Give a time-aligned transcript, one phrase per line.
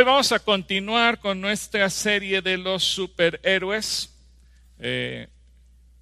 [0.00, 4.08] Hoy vamos a continuar con nuestra serie de los superhéroes.
[4.78, 5.28] Eh,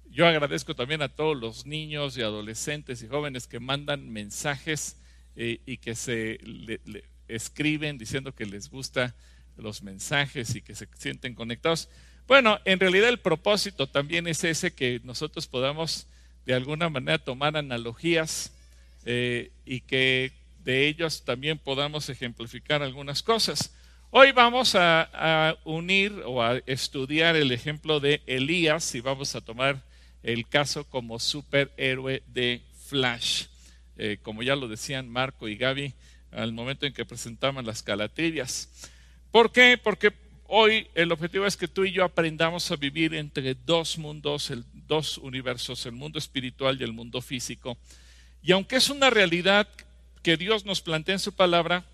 [0.09, 4.95] yo agradezco también a todos los niños y adolescentes y jóvenes que mandan mensajes
[5.35, 6.39] eh, y que se
[7.27, 9.13] escriben diciendo que les gusta
[9.57, 11.89] los mensajes y que se sienten conectados.
[12.25, 16.07] Bueno, en realidad el propósito también es ese, que nosotros podamos
[16.45, 18.53] de alguna manera tomar analogías
[19.03, 20.31] eh, y que
[20.63, 23.73] de ellos también podamos ejemplificar algunas cosas.
[24.11, 29.83] Hoy vamos a, unir o a estudiar el ejemplo de Elías y vamos a tomar
[30.23, 33.45] el caso como superhéroe de Flash.
[33.97, 35.93] Eh, como ya lo decían Marco y Gaby
[36.31, 38.89] al momento en que presentaban las calatrivias.
[39.29, 39.77] ¿Por qué?
[39.77, 40.11] Porque
[40.47, 44.51] hoy el objetivo es que tú y yo aprendamos a vivir entre dos mundos,
[44.87, 47.77] dos universos, el mundo espiritual y el mundo físico.
[48.41, 49.67] Y aunque es una realidad
[50.23, 51.85] que Dios nos plantea en su palabra,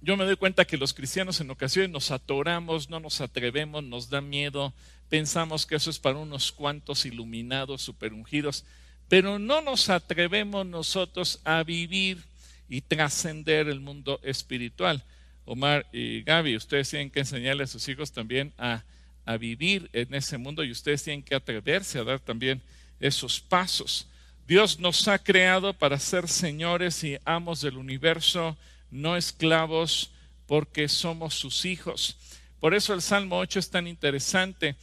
[0.00, 4.08] yo me doy cuenta que los cristianos en ocasiones nos atoramos, no nos atrevemos, nos
[4.08, 4.72] da miedo,
[5.08, 8.64] pensamos que eso es para unos cuantos iluminados, superungidos,
[9.08, 12.22] pero no nos atrevemos nosotros a vivir
[12.68, 15.02] y trascender el mundo espiritual.
[15.44, 18.84] Omar y Gaby, ustedes tienen que enseñarle a sus hijos también a,
[19.24, 22.62] a vivir en ese mundo y ustedes tienen que atreverse a dar también
[23.00, 24.06] esos pasos.
[24.46, 28.56] Dios nos ha creado para ser señores y amos del universo
[28.90, 30.10] no esclavos,
[30.46, 32.16] porque somos sus hijos.
[32.58, 34.76] Por eso el Salmo 8 es tan interesante.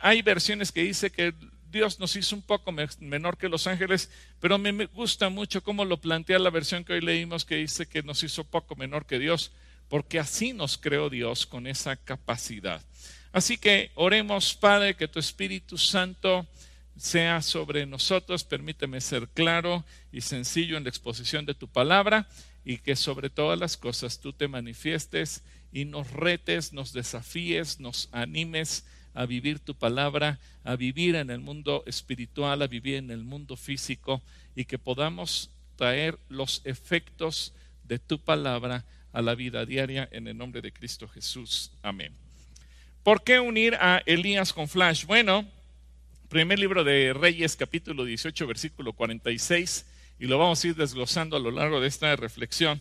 [0.00, 1.32] Hay versiones que dice que
[1.70, 5.98] Dios nos hizo un poco menor que los ángeles, pero me gusta mucho cómo lo
[5.98, 9.52] plantea la versión que hoy leímos que dice que nos hizo poco menor que Dios,
[9.88, 12.82] porque así nos creó Dios con esa capacidad.
[13.32, 16.46] Así que oremos, Padre, que tu Espíritu Santo
[16.98, 18.44] sea sobre nosotros.
[18.44, 22.28] Permíteme ser claro y sencillo en la exposición de tu palabra
[22.64, 28.08] y que sobre todas las cosas tú te manifiestes y nos retes, nos desafíes, nos
[28.12, 33.24] animes a vivir tu palabra, a vivir en el mundo espiritual, a vivir en el
[33.24, 34.22] mundo físico
[34.54, 37.52] y que podamos traer los efectos
[37.84, 41.72] de tu palabra a la vida diaria en el nombre de Cristo Jesús.
[41.82, 42.12] Amén.
[43.02, 45.04] ¿Por qué unir a Elías con Flash?
[45.04, 45.46] Bueno,
[46.28, 49.84] primer libro de Reyes capítulo 18 versículo 46
[50.22, 52.80] y lo vamos a ir desglosando a lo largo de esta reflexión.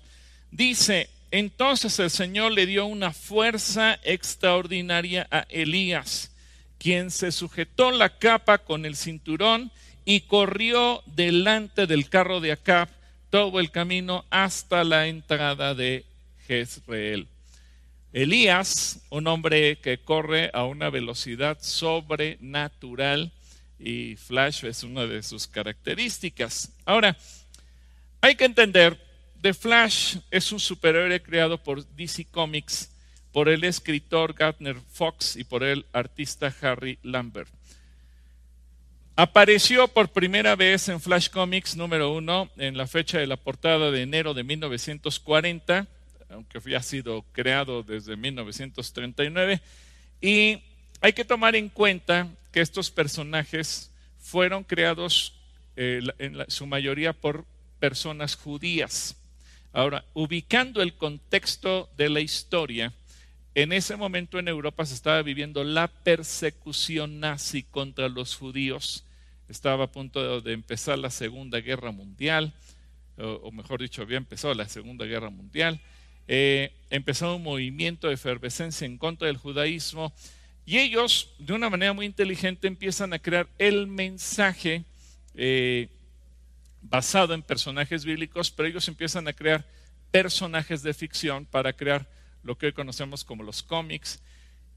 [0.52, 6.30] Dice, entonces el Señor le dio una fuerza extraordinaria a Elías,
[6.78, 9.72] quien se sujetó la capa con el cinturón
[10.06, 12.90] y corrió delante del carro de Acab
[13.32, 16.06] todo el camino hasta la entrada de
[16.46, 17.28] Jezreel.
[18.14, 23.32] Elías, un hombre que corre a una velocidad sobrenatural,
[23.84, 26.72] y Flash es una de sus características.
[26.86, 27.18] Ahora,
[28.22, 29.00] hay que entender,
[29.42, 32.92] The Flash es un superhéroe creado por DC Comics,
[33.32, 37.50] por el escritor Gardner Fox y por el artista Harry Lambert.
[39.16, 43.92] Apareció por primera vez en Flash Comics número uno en la fecha de la portada
[43.92, 45.88] de enero de 1940,
[46.30, 49.62] aunque había sido creado desde 1939,
[50.22, 50.62] y
[51.02, 55.40] hay que tomar en cuenta que estos personajes fueron creados
[55.76, 57.46] eh, en su mayoría por
[57.80, 59.16] personas judías.
[59.74, 62.94] Ahora, ubicando el contexto de la historia,
[63.56, 69.06] en ese momento en Europa se estaba viviendo la persecución nazi contra los judíos.
[69.50, 72.54] Estaba a punto de, empezar la Segunda Guerra Mundial,
[73.18, 75.80] o, mejor dicho, había empezado la Segunda Guerra Mundial.
[76.28, 80.14] Eh, empezó un movimiento de efervescencia en contra del judaísmo
[80.66, 84.84] y ellos, de una manera muy inteligente, empiezan a crear el mensaje
[85.34, 85.90] eh,
[86.82, 89.66] basado en personajes bíblicos, pero ellos empiezan a crear
[90.12, 92.08] personajes de ficción para crear
[92.44, 94.22] lo que hoy conocemos como los cómics.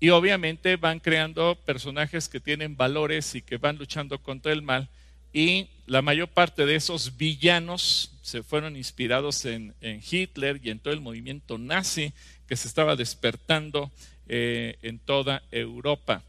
[0.00, 4.88] Y obviamente van creando personajes que tienen valores y que van luchando contra el mal.
[5.32, 10.78] Y la mayor parte de esos villanos se fueron inspirados en, en Hitler y en
[10.78, 12.12] todo el movimiento nazi
[12.46, 13.90] que se estaba despertando
[14.26, 16.22] eh, en toda Europa.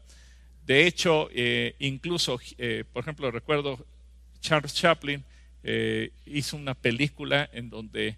[0.66, 3.86] De hecho, eh, incluso, eh, por ejemplo, recuerdo
[4.40, 5.24] Charles Chaplin
[6.26, 8.16] hizo una película en donde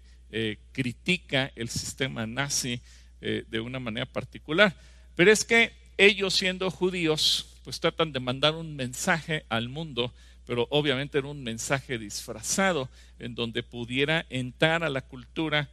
[0.71, 2.79] critica el sistema nazi
[3.19, 4.75] de una manera particular.
[5.15, 10.13] Pero es que ellos siendo judíos, pues tratan de mandar un mensaje al mundo,
[10.45, 12.87] pero obviamente era un mensaje disfrazado
[13.17, 15.71] en donde pudiera entrar a la cultura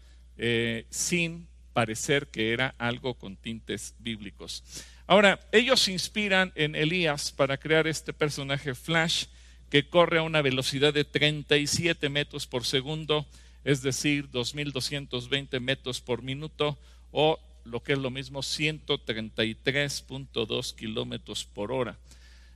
[0.89, 4.65] sin parecer que era algo con tintes bíblicos.
[5.07, 9.27] Ahora, ellos se inspiran en Elías para crear este personaje Flash
[9.69, 13.27] que corre a una velocidad de 37 metros por segundo,
[13.63, 16.79] es decir, 2.220 metros por minuto
[17.13, 21.99] o lo que es lo mismo 133.2 kilómetros por hora.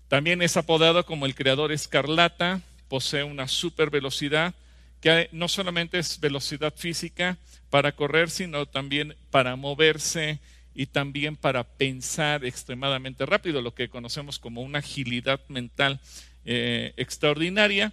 [0.08, 4.54] También es apodado como el creador escarlata, posee una super velocidad
[5.00, 7.38] que no solamente es velocidad física
[7.70, 10.40] para correr, sino también para moverse
[10.74, 16.00] y también para pensar extremadamente rápido, lo que conocemos como una agilidad mental
[16.44, 17.92] eh, extraordinaria.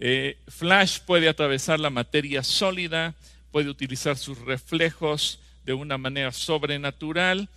[0.00, 3.14] Eh, Flash puede atravesar la materia sólida,
[3.50, 7.48] puede utilizar sus reflejos de una manera sobrenatural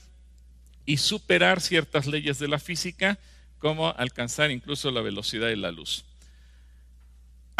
[0.85, 3.19] y superar ciertas leyes de la física,
[3.59, 6.03] como alcanzar incluso la velocidad de la luz.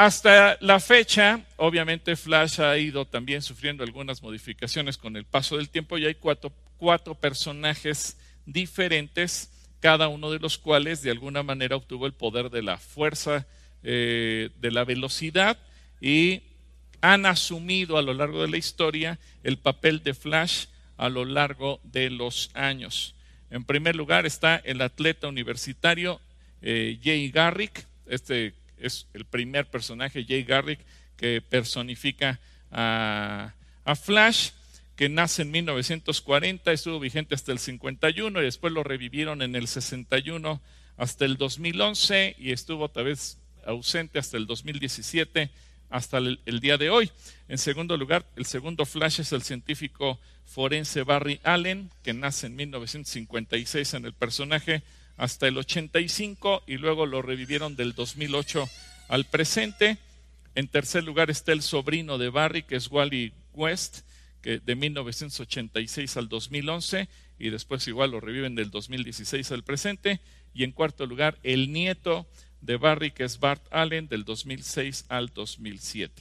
[0.02, 5.70] Hasta la fecha, obviamente Flash ha ido también sufriendo algunas modificaciones con el paso del
[5.70, 8.18] tiempo y hay cuatro, cuatro personajes
[8.48, 13.46] diferentes, cada uno de los cuales de alguna manera obtuvo el poder de la fuerza,
[13.84, 15.60] eh, de la velocidad
[16.02, 16.42] y
[17.02, 20.66] han asumido a lo largo de la historia el papel de Flash
[20.98, 23.14] a lo largo de los años.
[23.52, 26.20] En primer lugar está el atleta universitario
[26.64, 30.80] eh, Jay Garrick, este es el primer personaje, Jay Garrick,
[31.18, 32.40] que personifica
[32.72, 33.54] a,
[34.02, 34.52] Flash,
[34.96, 39.68] que nace en 1940, estuvo vigente hasta el 51 y después lo revivieron en el
[39.68, 40.62] 61
[40.98, 45.52] hasta el 2011 y estuvo otra vez ausente hasta el 2017
[45.90, 47.12] hasta el, el, día de hoy.
[47.50, 52.56] En segundo lugar, el segundo Flash es el científico forense Barry Allen, que nace en
[52.56, 54.84] 1956 en el personaje
[55.22, 58.68] hasta el 85 y luego lo revivieron del 2008
[59.08, 60.00] al presente.
[60.56, 64.00] En tercer lugar está el sobrino de Barry, que es Wally West,
[64.42, 67.08] que de 1986 al 2011
[67.38, 70.22] y después igual lo reviven del 2016 al presente.
[70.56, 72.26] Y en cuarto lugar, el nieto
[72.62, 76.20] de Barry, que es Bart Allen, del 2006 al 2007.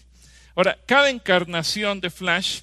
[0.54, 2.60] Ahora, cada encarnación de Flash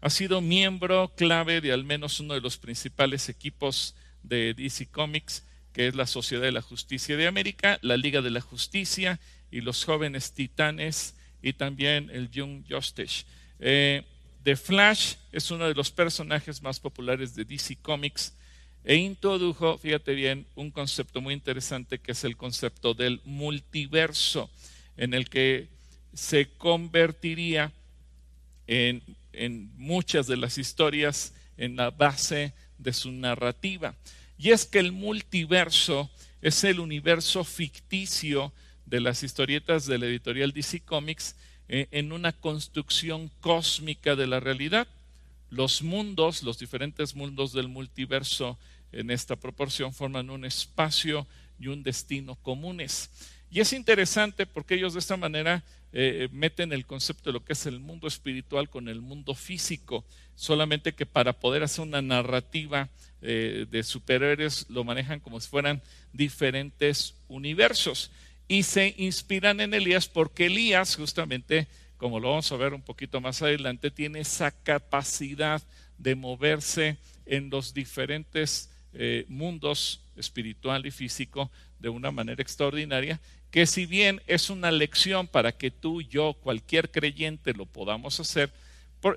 [0.00, 5.42] ha sido miembro clave de al menos uno de los principales equipos de DC Comics
[5.72, 9.20] que es la Sociedad de la Justicia de América, la Liga de la Justicia
[9.50, 13.24] y los jóvenes titanes y también el Young Justice.
[13.58, 14.04] Eh,
[14.42, 18.34] The Flash es uno de los personajes más populares de DC Comics
[18.84, 24.50] e introdujo, fíjate bien, un concepto muy interesante que es el concepto del multiverso,
[24.96, 25.68] en el que
[26.14, 27.72] se convertiría
[28.66, 29.02] en,
[29.32, 33.94] en muchas de las historias en la base de su narrativa.
[34.42, 36.08] Y es que el multiverso
[36.40, 38.54] es el universo ficticio
[38.86, 41.36] de las historietas de la editorial DC Comics
[41.68, 44.88] eh, en una construcción cósmica de la realidad.
[45.50, 48.58] Los mundos, los diferentes mundos del multiverso
[48.92, 51.26] en esta proporción forman un espacio
[51.58, 53.10] y un destino comunes.
[53.50, 57.52] Y es interesante porque ellos de esta manera eh, meten el concepto de lo que
[57.52, 60.06] es el mundo espiritual con el mundo físico,
[60.40, 62.88] solamente que para poder hacer una narrativa
[63.20, 65.82] eh, de superhéroes lo manejan como si fueran
[66.14, 68.10] diferentes universos.
[68.48, 73.20] Y se inspiran en Elías porque Elías, justamente, como lo vamos a ver un poquito
[73.20, 75.62] más adelante, tiene esa capacidad
[75.98, 76.96] de moverse
[77.26, 83.20] en los diferentes eh, mundos espiritual y físico de una manera extraordinaria,
[83.50, 88.50] que si bien es una lección para que tú, yo, cualquier creyente lo podamos hacer,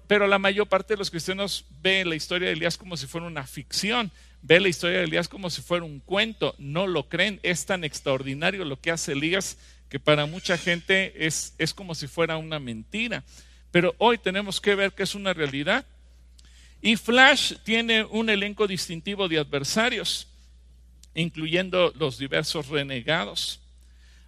[0.07, 3.27] pero la mayor parte de los cristianos ve la historia de Elías como si fuera
[3.27, 7.39] una ficción, ve la historia de Elías como si fuera un cuento, no lo creen,
[7.43, 9.57] es tan extraordinario lo que hace Elías
[9.89, 13.23] que para mucha gente es, es como si fuera una mentira.
[13.69, 15.85] Pero hoy tenemos que ver que es una realidad.
[16.81, 20.27] Y Flash tiene un elenco distintivo de adversarios,
[21.13, 23.61] incluyendo los diversos renegados.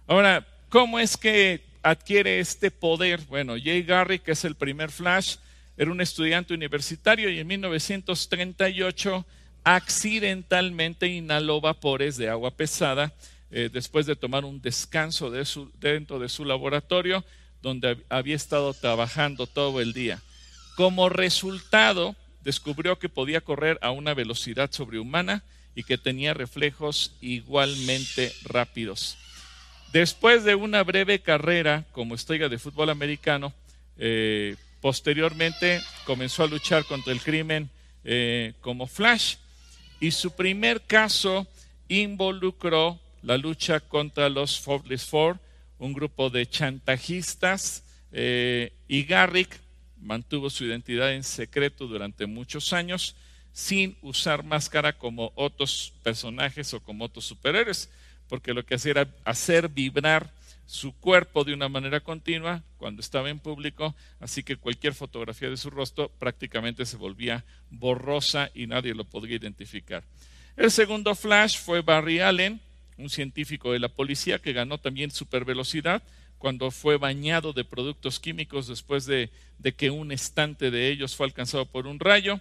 [0.06, 3.22] Ahora, ¿cómo es que adquiere este poder?
[3.22, 5.36] Bueno, Jay Garrick, que es el primer Flash,
[5.76, 9.26] era un estudiante universitario y en 1938
[9.64, 13.12] accidentalmente inhaló vapores de agua pesada
[13.50, 17.24] eh, después de tomar un descanso dentro de su laboratorio
[17.62, 20.20] donde había estado trabajando todo el día.
[20.76, 22.14] Como resultado,
[22.44, 25.42] descubrió que podía correr a una velocidad sobrehumana
[25.74, 29.18] y que tenía reflejos igualmente rápidos.
[29.92, 33.52] Después de una breve carrera como estrella de fútbol americano,
[33.98, 37.70] eh, Posteriormente comenzó a luchar contra el crimen
[38.04, 39.36] eh, como Flash
[40.00, 41.46] y su primer caso
[41.88, 45.40] involucró la lucha contra los Fortless Four,
[45.78, 49.60] un grupo de chantajistas, eh, y Garrick
[50.00, 53.16] mantuvo su identidad en secreto durante muchos años
[53.52, 57.90] sin usar máscara como otros personajes o como otros superhéroes,
[58.28, 60.30] porque lo que hacía era hacer vibrar
[60.66, 65.56] su cuerpo de una manera continua cuando estaba en público, así que cualquier fotografía de
[65.56, 70.02] su rostro prácticamente se volvía borrosa y nadie lo podría identificar.
[70.56, 72.60] El segundo flash fue Barry Allen,
[72.98, 76.02] un científico de la policía que ganó también supervelocidad
[76.38, 79.30] cuando fue bañado de productos químicos después de,
[79.76, 82.40] que un estante de ellos fue alcanzado por un rayo.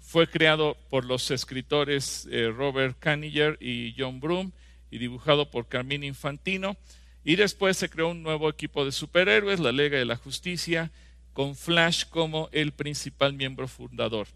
[0.00, 4.52] Fue creado por los escritores eh, Robert Kaniger y John Broom
[4.90, 6.76] y dibujado por Carmine Infantino.
[7.28, 10.90] Y después se creó un nuevo equipo de superhéroes, la Lega de la Justicia,
[11.34, 14.28] con Flash como el principal miembro fundador.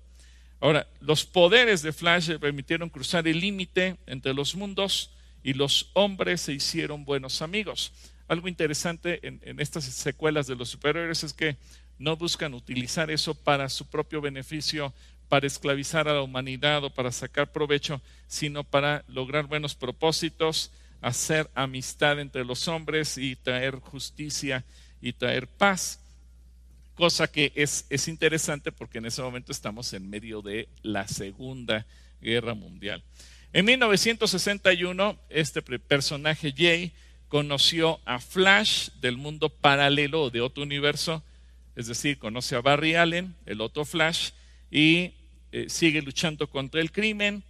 [0.60, 5.10] Ahora, los poderes de Flash le permitieron cruzar el límite entre los mundos
[5.42, 7.94] y los hombres se hicieron buenos amigos.
[8.28, 11.56] Algo interesante en estas secuelas de los superhéroes es que
[11.98, 14.92] no buscan utilizar eso para su propio beneficio,
[15.30, 20.70] para esclavizar a la humanidad o para sacar provecho, sino para lograr buenos propósitos,
[21.02, 24.64] hacer amistad entre los hombres y traer justicia
[25.02, 26.00] y traer paz.
[26.94, 31.84] Cosa que es, es interesante porque en ese momento estamos en medio de la Segunda
[32.20, 33.02] Guerra Mundial.
[33.52, 36.92] En 1961, este personaje Jay
[37.28, 41.22] conoció a Flash del mundo paralelo de otro universo,
[41.74, 44.30] es decir, conoce a Barry Allen, el otro Flash,
[44.70, 45.12] y
[45.50, 47.42] eh, sigue luchando contra el crimen,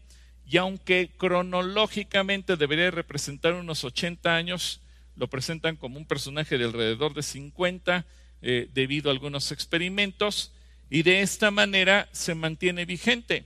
[0.47, 4.81] y aunque cronológicamente debería representar unos 80 años,
[5.17, 8.05] lo presentan como un personaje de alrededor de 50
[8.43, 10.53] eh, debido a algunos experimentos
[10.91, 13.45] y de esta manera se mantiene vigente.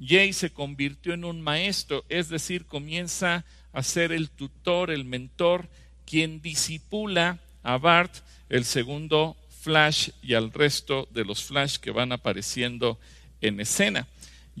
[0.00, 5.68] Jay se convirtió en un maestro, es decir, comienza a ser el tutor, el mentor,
[6.06, 8.14] quien disipula a Bart,
[8.48, 12.98] el segundo Flash y al resto de los Flash que van apareciendo
[13.40, 14.06] en escena.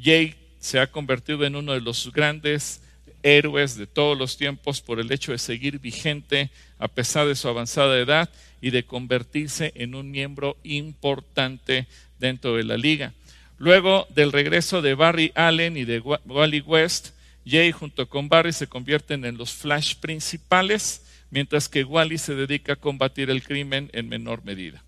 [0.00, 2.80] Jay se ha convertido en uno de los grandes
[3.22, 7.48] héroes de todos los tiempos por el hecho de seguir vigente a pesar de su
[7.48, 11.86] avanzada edad y de convertirse en un miembro importante
[12.18, 13.12] dentro de la liga.
[13.58, 17.10] Luego del regreso de Barry Allen y de Wally West,
[17.44, 22.74] Jay junto con Barry se convierten en los Flash principales, mientras que Wally se dedica
[22.74, 24.82] a combatir el crimen en menor medida.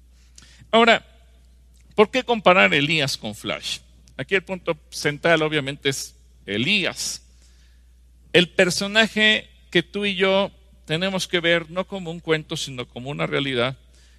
[0.71, 1.05] Ahora,
[1.97, 3.79] ¿por qué comparar Elías con Flash?
[4.21, 7.23] Aquí el punto central obviamente es Elías.
[8.35, 10.51] El personaje que tú y yo
[10.85, 13.79] tenemos que ver no como un cuento, sino como una realidad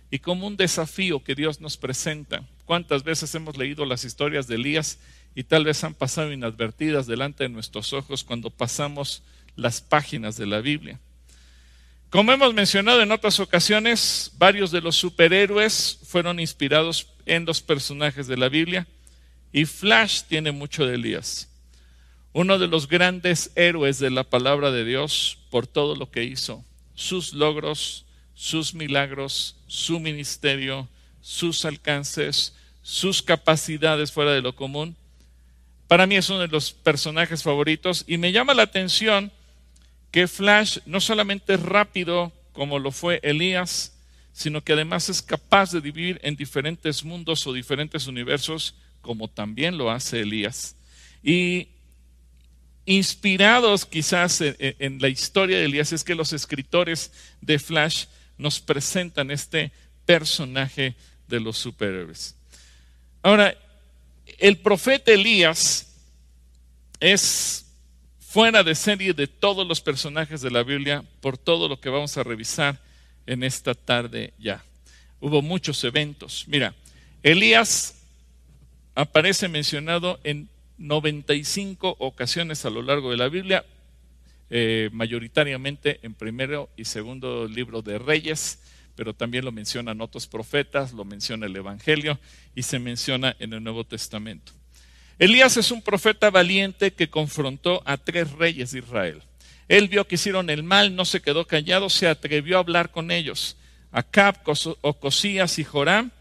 [0.09, 2.43] y como un desafío que Dios nos presenta.
[2.65, 4.97] ¿Cuántas veces hemos leído las historias de Elías
[5.35, 9.21] y tal vez han pasado inadvertidas delante de nuestros ojos cuando pasamos
[9.55, 10.99] las páginas de la Biblia?
[12.09, 18.25] Como hemos mencionado en otras ocasiones, varios de los superhéroes fueron inspirados en los personajes
[18.25, 18.87] de la Biblia.
[19.51, 21.49] Y Flash tiene mucho de Elías.
[22.33, 26.63] Uno de los grandes héroes de la palabra de Dios por todo lo que hizo,
[26.95, 30.87] sus logros, sus milagros, su ministerio,
[31.19, 34.95] sus alcances, sus capacidades fuera de lo común.
[35.87, 39.31] Para mí es uno de los personajes favoritos y me llama la atención
[40.09, 43.97] que Flash no solamente es rápido como lo fue Elías,
[44.33, 49.77] sino que además es capaz de vivir en diferentes mundos o diferentes universos como también
[49.77, 50.75] lo hace Elías.
[51.23, 51.67] Y
[52.85, 58.05] inspirados quizás en, la historia de Elías, es que los escritores de Flash
[58.37, 59.71] nos presentan este
[60.05, 60.95] personaje
[61.27, 62.35] de los superhéroes.
[63.21, 63.55] Ahora,
[64.39, 65.95] el profeta Elías
[66.99, 67.65] es
[68.19, 72.17] fuera de serie de todos los personajes de la Biblia por todo lo que vamos
[72.17, 72.79] a revisar
[73.25, 74.63] en esta tarde ya.
[75.19, 76.45] Hubo muchos eventos.
[76.47, 76.73] Mira,
[77.21, 78.00] Elías
[79.01, 83.65] aparece mencionado en 95 ocasiones a lo largo de la Biblia,
[84.49, 88.59] eh, mayoritariamente en primero y segundo libro de Reyes,
[88.95, 92.19] pero también lo mencionan otros profetas, lo menciona el Evangelio
[92.55, 94.51] y se menciona en el Nuevo Testamento.
[95.17, 99.21] Elías es un profeta valiente que confrontó a tres reyes de Israel.
[99.67, 103.09] Él vio que hicieron el mal, no se quedó callado, se atrevió a hablar con
[103.09, 103.55] ellos.
[103.91, 104.37] Acab,
[104.81, 106.11] Ocosías y Joram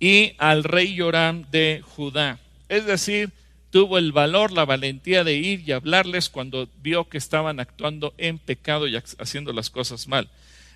[0.00, 2.38] y al rey Joram de Judá.
[2.68, 3.30] Es decir,
[3.70, 8.38] tuvo el valor, la valentía de ir y hablarles cuando vio que estaban actuando en
[8.38, 10.28] pecado y haciendo las cosas mal.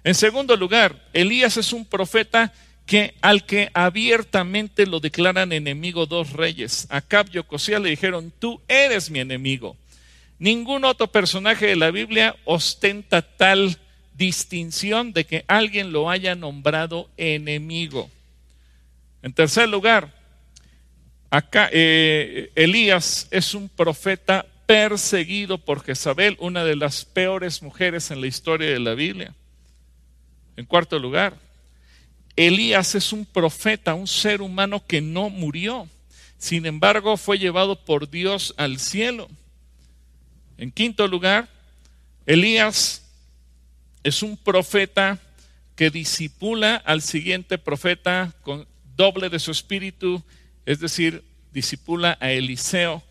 [0.04, 2.52] En segundo lugar, Elías es un profeta
[2.86, 6.86] que al que abiertamente lo declaran enemigo dos reyes.
[6.90, 9.76] Acab y Ocosías le dijeron, tú eres mi enemigo.
[10.38, 13.78] Ningún otro personaje de la Biblia ostenta tal
[14.14, 18.10] distinción de que alguien lo haya nombrado enemigo.
[19.22, 20.12] En tercer lugar,
[21.30, 28.20] acá eh, Elías es un profeta perseguido por Jezabel, una de las peores mujeres en
[28.20, 29.34] la historia de la Biblia.
[30.56, 31.36] En cuarto lugar,
[32.34, 35.88] Elías es un profeta, un ser humano que no murió.
[36.38, 39.28] Sin embargo, fue llevado por Dios al cielo.
[40.58, 41.48] En quinto lugar,
[42.26, 43.02] Elías
[44.02, 45.20] es un profeta
[45.76, 48.34] que disipula al siguiente profeta
[48.96, 50.22] doble de su espíritu,
[50.66, 53.02] es decir, disipula a Eliseo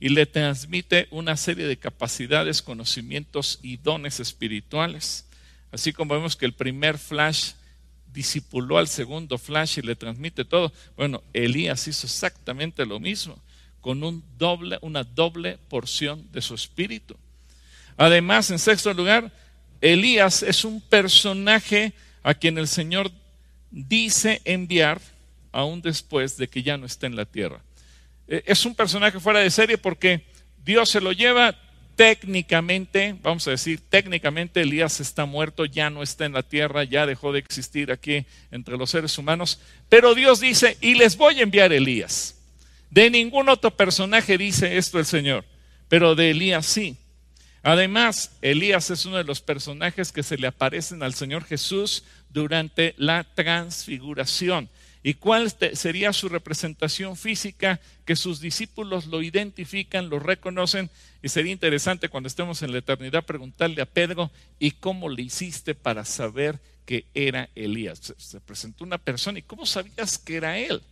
[0.00, 5.26] y le transmite una serie de capacidades, conocimientos y dones espirituales.
[5.72, 7.52] Así como vemos que el primer flash
[8.12, 10.72] disipuló al segundo flash y le transmite todo.
[10.96, 13.38] Bueno, Elías hizo exactamente lo mismo,
[13.80, 17.16] con un doble, una doble porción de su espíritu.
[17.96, 19.32] Además, en sexto lugar,
[19.80, 21.92] Elías es un personaje
[22.22, 23.10] a quien el Señor
[23.70, 25.00] dice enviar
[25.58, 27.60] aún después de que ya no esté en la tierra.
[28.28, 30.24] E, es un personaje fuera de serie porque
[30.64, 31.56] Dios se lo lleva
[31.96, 37.06] técnicamente, vamos a decir, técnicamente Elías está muerto, ya no está en la tierra, ya
[37.06, 41.42] dejó de existir aquí entre los seres humanos, pero Dios dice, y les voy a
[41.42, 42.36] enviar Elías.
[42.88, 45.44] De ningún otro personaje dice esto el Señor,
[45.88, 46.96] pero de Elías sí.
[47.64, 52.94] Además, Elías es uno de los personajes que se le aparecen al Señor Jesús durante
[52.96, 54.68] la transfiguración.
[55.08, 57.80] ¿Y cuál sería su representación física?
[58.04, 60.90] Que sus discípulos lo identifican, lo reconocen.
[61.22, 65.74] Y sería interesante cuando estemos en la eternidad preguntarle a Pedro, ¿y cómo le hiciste
[65.74, 68.12] para saber que era Elías?
[68.18, 70.82] Se presentó una persona, ¿y cómo sabías que era él?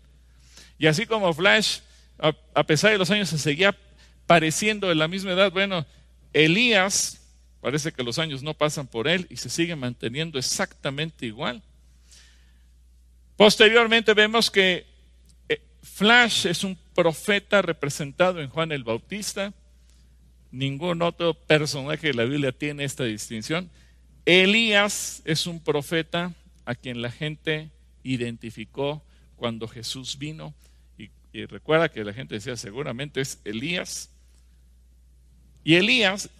[0.78, 1.80] Y así como Flash,
[2.18, 3.76] a pesar de los años, se seguía
[4.26, 5.52] pareciendo de la misma edad.
[5.52, 5.84] Bueno,
[6.32, 7.20] Elías,
[7.60, 11.62] parece que los años no pasan por él y se sigue manteniendo exactamente igual.
[13.36, 14.86] Posteriormente vemos que
[15.48, 19.52] eh, Flash es un profeta representado en Juan el Bautista.
[20.50, 23.70] Ningún otro personaje de la Biblia tiene esta distinción.
[24.24, 27.70] Elías es un profeta a quien la gente
[28.02, 29.04] identificó
[29.36, 30.54] cuando Jesús vino.
[30.96, 34.10] Y, y, recuerda que la gente decía seguramente es Elías.
[35.62, 36.30] Y Elías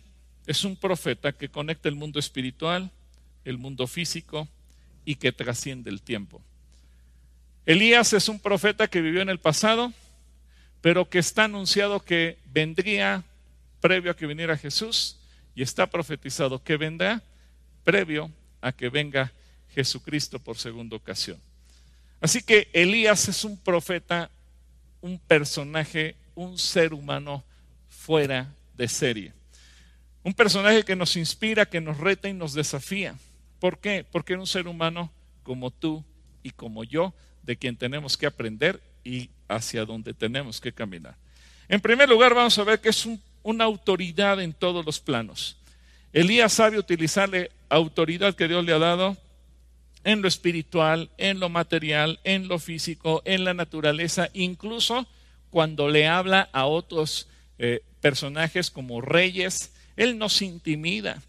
[0.47, 2.90] es un profeta que conecta el mundo espiritual,
[3.44, 4.49] el mundo físico
[5.05, 6.42] y que trasciende el tiempo.
[7.66, 9.92] Elías es un profeta que vivió en el pasado,
[10.81, 13.24] pero que está anunciado que vendría
[13.81, 15.18] previo a que viniera Jesús
[15.57, 17.22] y está profetizado que vendrá
[17.83, 19.33] previo a que venga
[19.74, 21.40] Jesucristo por segunda ocasión.
[22.20, 24.31] Así que Elías es un profeta,
[25.00, 27.42] un personaje, un ser humano
[27.88, 29.33] fuera de serie.
[30.22, 33.16] Un personaje que nos inspira, que nos reta y nos desafía.
[33.59, 34.05] ¿Por qué?
[34.09, 35.11] Porque era un ser humano
[35.42, 36.05] como tú
[36.44, 37.12] y como yo,
[37.46, 41.16] de quien tenemos que aprender y hacia donde tenemos que caminar.
[41.68, 43.09] En primer lugar, vamos a ver que es
[43.42, 45.56] una autoridad en todos los planos.
[46.12, 49.16] Elías sabe utilizar la autoridad que Dios le ha dado
[50.04, 55.06] en lo espiritual, en lo material, en lo físico, en la naturaleza, incluso
[55.50, 57.28] cuando le habla a otros
[57.59, 61.22] eh, personajes como reyes, él nos intimida.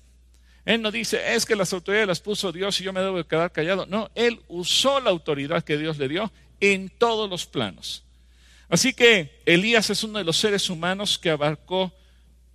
[0.67, 3.23] Él no dice, es que las autoridades las puso Dios y yo me debo de
[3.23, 3.85] quedar callado.
[3.85, 8.03] No, él usó la autoridad que Dios le dio en todos los planos.
[8.67, 11.93] Así que Elías es uno de los seres humanos que abarcó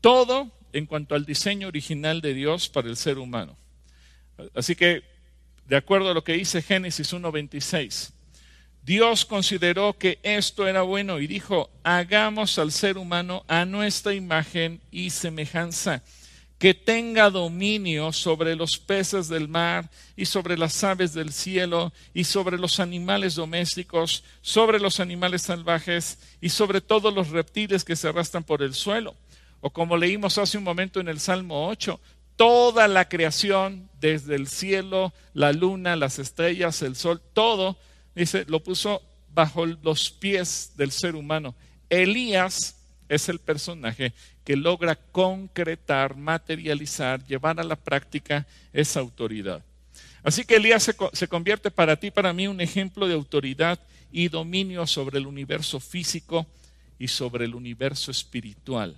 [0.03, 3.57] todo en cuanto al diseño original de Dios para el ser humano.
[4.55, 5.03] Así que,
[5.65, 8.11] de acuerdo a lo que dice Génesis 1.26,
[8.83, 14.83] Dios consideró que esto era bueno y dijo, hagamos al ser humano a nuestra imagen
[14.91, 16.03] y semejanza
[16.63, 22.23] que tenga dominio sobre los peces del mar y sobre las aves del cielo y
[22.23, 28.07] sobre los animales domésticos, sobre los animales salvajes y sobre todos los reptiles que se
[28.07, 29.17] arrastran por el suelo.
[29.61, 31.99] O como leímos hace un momento en el Salmo 8,
[32.37, 37.77] toda la creación, desde el cielo, la luna, las estrellas, el sol, todo,
[38.15, 39.03] dice, lo puso
[39.35, 41.57] bajo los pies del ser humano.
[41.91, 42.77] Elías
[43.13, 49.63] es el personaje que logra concretar, materializar, llevar a la práctica esa autoridad.
[50.23, 53.79] Así que Elías se, convierte para ti, para mí, un ejemplo de autoridad
[54.11, 56.47] y dominio sobre el universo físico
[56.99, 58.97] y sobre el universo espiritual.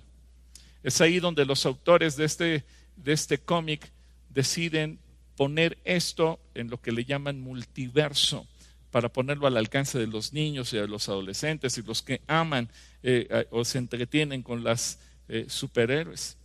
[0.81, 2.63] Es ahí donde los autores de este,
[2.95, 3.91] de este cómic
[4.29, 4.97] deciden
[5.35, 8.47] poner esto en lo que le llaman multiverso
[8.91, 12.69] para ponerlo al alcance de los niños y de los adolescentes y los que aman
[13.07, 16.37] eh, o se entretienen con las eh, superhéroes.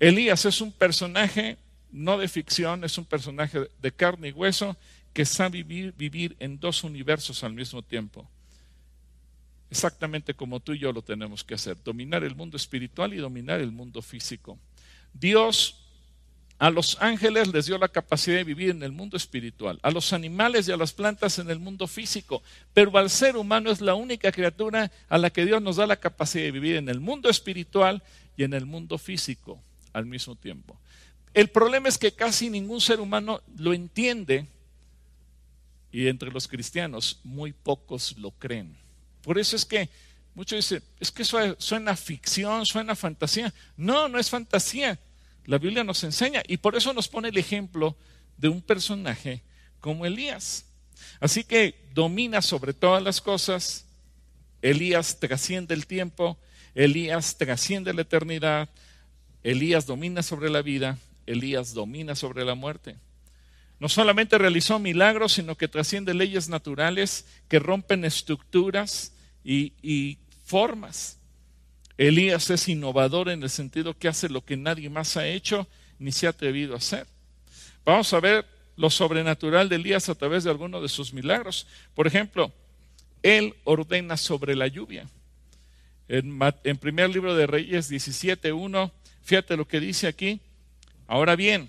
[0.00, 1.58] Elías es un personaje
[1.92, 4.76] no de ficción, es un personaje de carne y hueso
[5.12, 8.28] que sabe vivir, vivir en dos universos al mismo tiempo.
[9.70, 13.60] Exactamente como tú y yo lo tenemos que hacer, dominar el mundo espiritual y dominar
[13.60, 14.58] el mundo físico.
[15.12, 15.84] Dios
[16.60, 20.12] A los ángeles les dio la capacidad de vivir en el mundo espiritual, a los
[20.12, 22.42] animales y a las plantas en el mundo físico,
[22.74, 25.96] pero al ser humano es la única criatura a la que Dios nos da la
[25.96, 28.02] capacidad de vivir en el mundo espiritual
[28.36, 29.58] y en el mundo físico
[29.94, 30.78] al mismo tiempo.
[31.32, 34.46] El problema es que casi ningún ser humano lo entiende
[35.90, 38.76] y entre los cristianos muy pocos lo creen.
[39.22, 39.88] Por eso es que
[40.34, 43.50] muchos dicen, es que suena ficción, suena fantasía.
[43.78, 44.98] No, no es fantasía
[45.50, 47.96] la Biblia nos enseña y por eso nos pone el ejemplo
[48.36, 49.42] de un personaje
[49.80, 50.64] como Elías.
[51.18, 53.84] Así que domina sobre todas las cosas.
[54.62, 56.38] Elías trasciende el tiempo,
[56.72, 58.68] Elías trasciende la eternidad,
[59.42, 62.94] Elías domina sobre la vida, Elías domina sobre la muerte.
[63.80, 71.18] No solamente realizó milagros, sino que trasciende leyes naturales que rompen estructuras y, formas.
[72.00, 76.12] Elías es innovador en el sentido que hace lo que nadie más ha hecho ni
[76.12, 77.06] se ha atrevido a hacer.
[77.84, 81.66] Vamos a ver lo sobrenatural de Elías a través de algunos de sus milagros.
[81.94, 82.54] Por ejemplo,
[83.22, 85.10] él ordena sobre la lluvia.
[86.08, 88.90] En, primer libro de Reyes 17.1,
[89.22, 90.40] fíjate lo que dice aquí.
[91.06, 91.68] Ahora bien,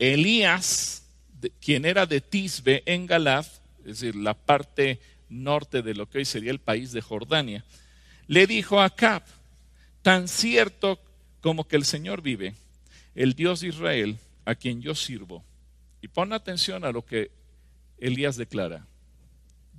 [0.00, 1.06] Elías,
[1.60, 3.46] quien era de Tisbe en Galad,
[3.84, 7.64] es decir, la parte norte de lo que hoy sería el país de Jordania,
[8.26, 9.22] le dijo a Acab,
[10.02, 11.00] tan cierto
[11.40, 12.54] como que el Señor vive,
[13.14, 15.44] el Dios de Israel, a quien yo sirvo.
[16.00, 17.30] Y pon atención a lo que
[17.98, 18.86] Elías declara.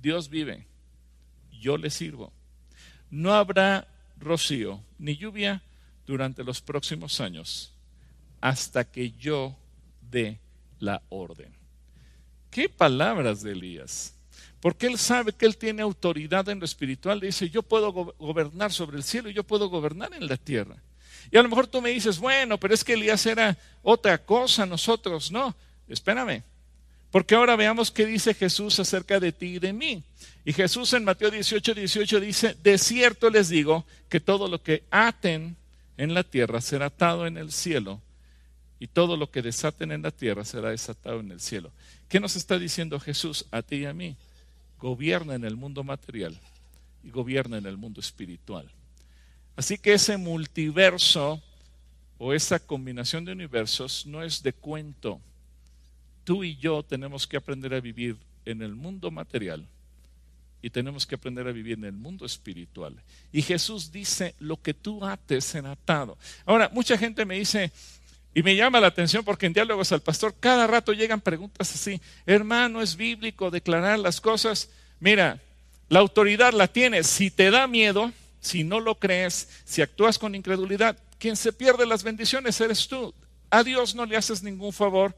[0.00, 0.66] Dios vive,
[1.52, 2.32] yo le sirvo.
[3.10, 5.62] No habrá rocío ni lluvia
[6.06, 7.74] durante los próximos años
[8.40, 9.56] hasta que yo
[10.10, 10.38] dé
[10.78, 11.52] la orden.
[12.50, 14.13] ¿Qué palabras de Elías?
[14.64, 17.20] Porque él sabe que él tiene autoridad en lo espiritual.
[17.20, 20.76] Dice, yo puedo gobernar sobre el cielo y yo puedo gobernar en la tierra.
[21.30, 24.64] Y a lo mejor tú me dices, bueno, pero es que Elías era otra cosa,
[24.64, 25.54] nosotros no.
[25.86, 26.44] Espérame.
[27.10, 30.02] Porque ahora veamos qué dice Jesús acerca de ti y de mí.
[30.46, 34.84] Y Jesús en Mateo 18, 18 dice, de cierto les digo que todo lo que
[34.90, 35.56] aten
[35.98, 38.00] en la tierra será atado en el cielo
[38.80, 41.70] y todo lo que desaten en la tierra será desatado en el cielo.
[42.08, 44.16] ¿Qué nos está diciendo Jesús a ti y a mí?
[44.84, 46.38] Gobierna en el mundo material
[47.02, 48.70] y gobierna en el mundo espiritual.
[49.56, 51.42] Así que ese multiverso
[52.18, 55.22] o esa combinación de universos no es de cuento.
[56.22, 59.66] Tú y yo tenemos que aprender a vivir en el mundo material
[60.60, 62.94] y tenemos que aprender a vivir en el mundo espiritual.
[63.32, 66.18] Y Jesús dice, lo que tú ates en atado.
[66.44, 67.72] Ahora, mucha gente me dice,
[68.34, 72.00] y me llama la atención porque en diálogos al pastor cada rato llegan preguntas así,
[72.26, 74.70] hermano, ¿es bíblico declarar las cosas?
[74.98, 75.40] Mira,
[75.88, 77.06] la autoridad la tienes.
[77.06, 81.86] Si te da miedo, si no lo crees, si actúas con incredulidad, quien se pierde
[81.86, 83.14] las bendiciones eres tú.
[83.50, 85.16] A Dios no le haces ningún favor,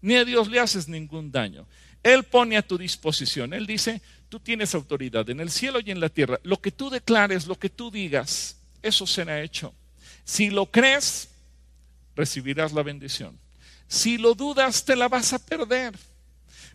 [0.00, 1.66] ni a Dios le haces ningún daño.
[2.02, 3.52] Él pone a tu disposición.
[3.52, 4.00] Él dice,
[4.30, 6.40] tú tienes autoridad en el cielo y en la tierra.
[6.42, 9.74] Lo que tú declares, lo que tú digas, eso será hecho.
[10.24, 11.29] Si lo crees,
[12.16, 13.38] recibirás la bendición.
[13.88, 15.94] Si lo dudas, te la vas a perder.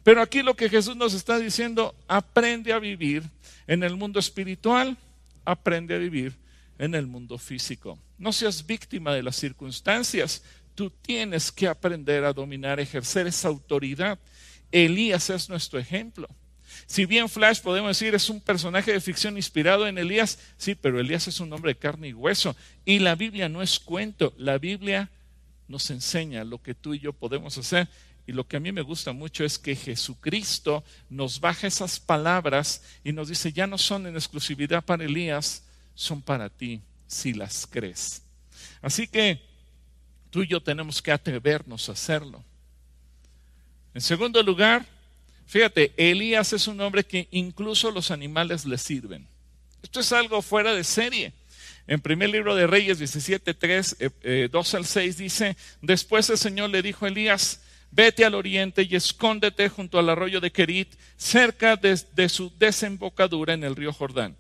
[0.03, 3.23] Pero aquí lo que Jesús nos está diciendo, aprende a vivir
[3.67, 4.97] en el mundo espiritual,
[5.45, 6.35] aprende a vivir
[6.77, 7.97] en el mundo físico.
[8.17, 10.43] No seas víctima de las circunstancias.
[10.75, 14.19] Tú tienes que aprender a dominar, ejercer esa autoridad.
[14.71, 16.27] Elías es nuestro ejemplo.
[16.85, 20.99] Si bien Flash podemos decir es un personaje de ficción inspirado en Elías, sí, pero
[20.99, 22.55] Elías es un hombre de carne y hueso.
[22.83, 25.09] Y la Biblia no es cuento, la Biblia
[25.67, 27.87] nos enseña lo que tú y yo podemos hacer.
[28.27, 32.81] Y lo que a mí me gusta mucho es que Jesucristo nos baja esas palabras
[33.03, 37.67] y nos dice, ya no son en exclusividad para Elías, son para ti, si las
[37.67, 38.23] crees.
[38.81, 39.41] Así que
[40.31, 42.43] tú y yo tenemos que atrevernos a hacerlo.
[43.93, 44.85] En segundo lugar,
[45.45, 49.27] fíjate, Elías es un hombre que incluso los animales le sirven.
[49.83, 51.31] Esto es algo fuera de serie.
[51.87, 53.97] En primer libro de Reyes 17, 3,
[54.51, 58.95] 2 al 6 dice, después el Señor le dijo a Elías, vete al oriente y
[58.95, 64.35] escóndete junto al arroyo de Kerit, cerca de, su desembocadura en el río Jordán.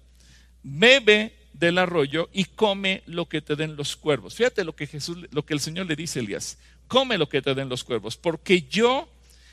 [0.63, 4.35] Bebe del arroyo y come lo que te den los cuervos.
[4.35, 7.43] Fíjate lo que Jesús, lo que el Señor le dice a Elías, come lo que
[7.43, 9.07] te den los cuervos, porque yo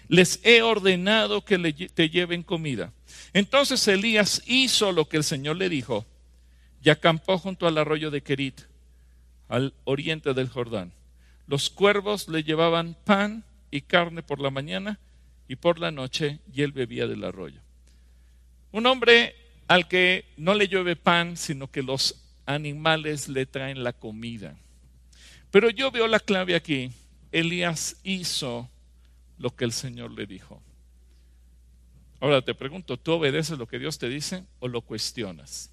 [0.08, 1.58] les he ordenado que
[1.94, 2.92] te lleven comida.
[3.34, 6.06] Entonces Elías hizo lo que el Señor le dijo
[6.82, 8.62] y acampó junto al arroyo de Kerit,
[9.48, 10.92] al oriente del Jordán.
[11.46, 14.98] Los cuervos le llevaban pan y carne por la mañana
[15.48, 17.60] y por la noche, y él bebía del arroyo.
[18.72, 19.34] Un hombre
[19.68, 24.56] al que no le llueve pan, sino que los animales le traen la comida.
[25.50, 26.90] Pero yo veo la clave aquí,
[27.30, 28.68] Elías hizo
[29.38, 30.62] lo que el Señor le dijo.
[32.20, 35.71] Ahora te pregunto, ¿tú obedeces lo que Dios te dice o lo cuestionas?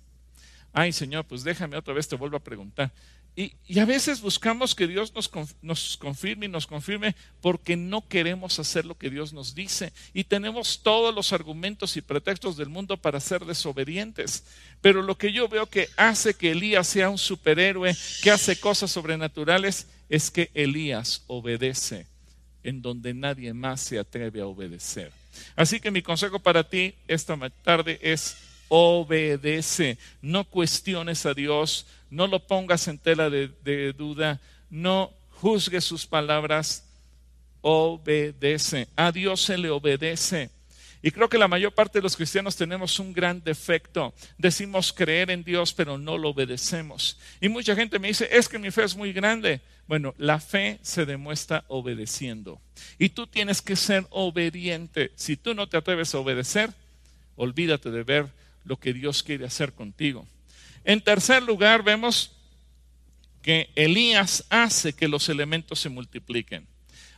[0.73, 2.91] Ay, Señor, pues déjame otra vez, te vuelvo a preguntar.
[3.35, 8.59] Y, a veces buscamos que Dios nos, nos, confirme y nos confirme porque no queremos
[8.59, 9.93] hacer lo que Dios nos dice.
[10.13, 14.43] Y tenemos todos los argumentos y pretextos del mundo para ser desobedientes.
[14.81, 18.91] Pero lo que yo veo que hace que Elías sea un superhéroe, que hace cosas
[18.91, 22.07] sobrenaturales, es que Elías obedece
[22.63, 25.13] en donde nadie más se atreve a obedecer.
[25.55, 28.35] Así que mi consejo para ti esta tarde es
[28.69, 36.05] obedece, no cuestiones a Dios, no lo pongas en tela de, duda, no juzgues sus
[36.05, 36.85] palabras,
[37.61, 38.87] obedece.
[38.95, 40.49] A Dios se le obedece.
[41.01, 44.13] Y creo que la mayor parte de los cristianos tenemos un gran defecto.
[44.37, 47.17] Decimos creer en Dios, pero no lo obedecemos.
[47.39, 49.61] Y mucha gente me dice, es que mi fe es muy grande.
[49.87, 52.59] Bueno, la fe se demuestra obedeciendo.
[52.97, 55.11] Y tú tienes que ser obediente.
[55.15, 56.71] Si tú no te atreves a obedecer,
[57.37, 58.27] olvídate de ver
[58.63, 60.27] lo que Dios quiere hacer contigo.
[60.83, 62.31] En tercer lugar, vemos
[63.41, 66.67] que Elías hace que los elementos se multipliquen.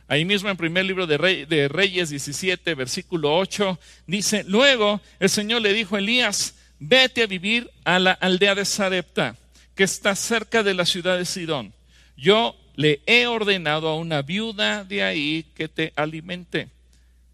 [0.08, 5.62] Ahí mismo en primer libro de, de, Reyes 17, versículo 8, dice, luego el Señor
[5.62, 9.36] le dijo a Elías, vete a vivir a la aldea de Sarepta,
[9.74, 11.72] que está cerca de la ciudad de Sidón.
[12.16, 16.68] Yo le he ordenado a una viuda de ahí que te alimente.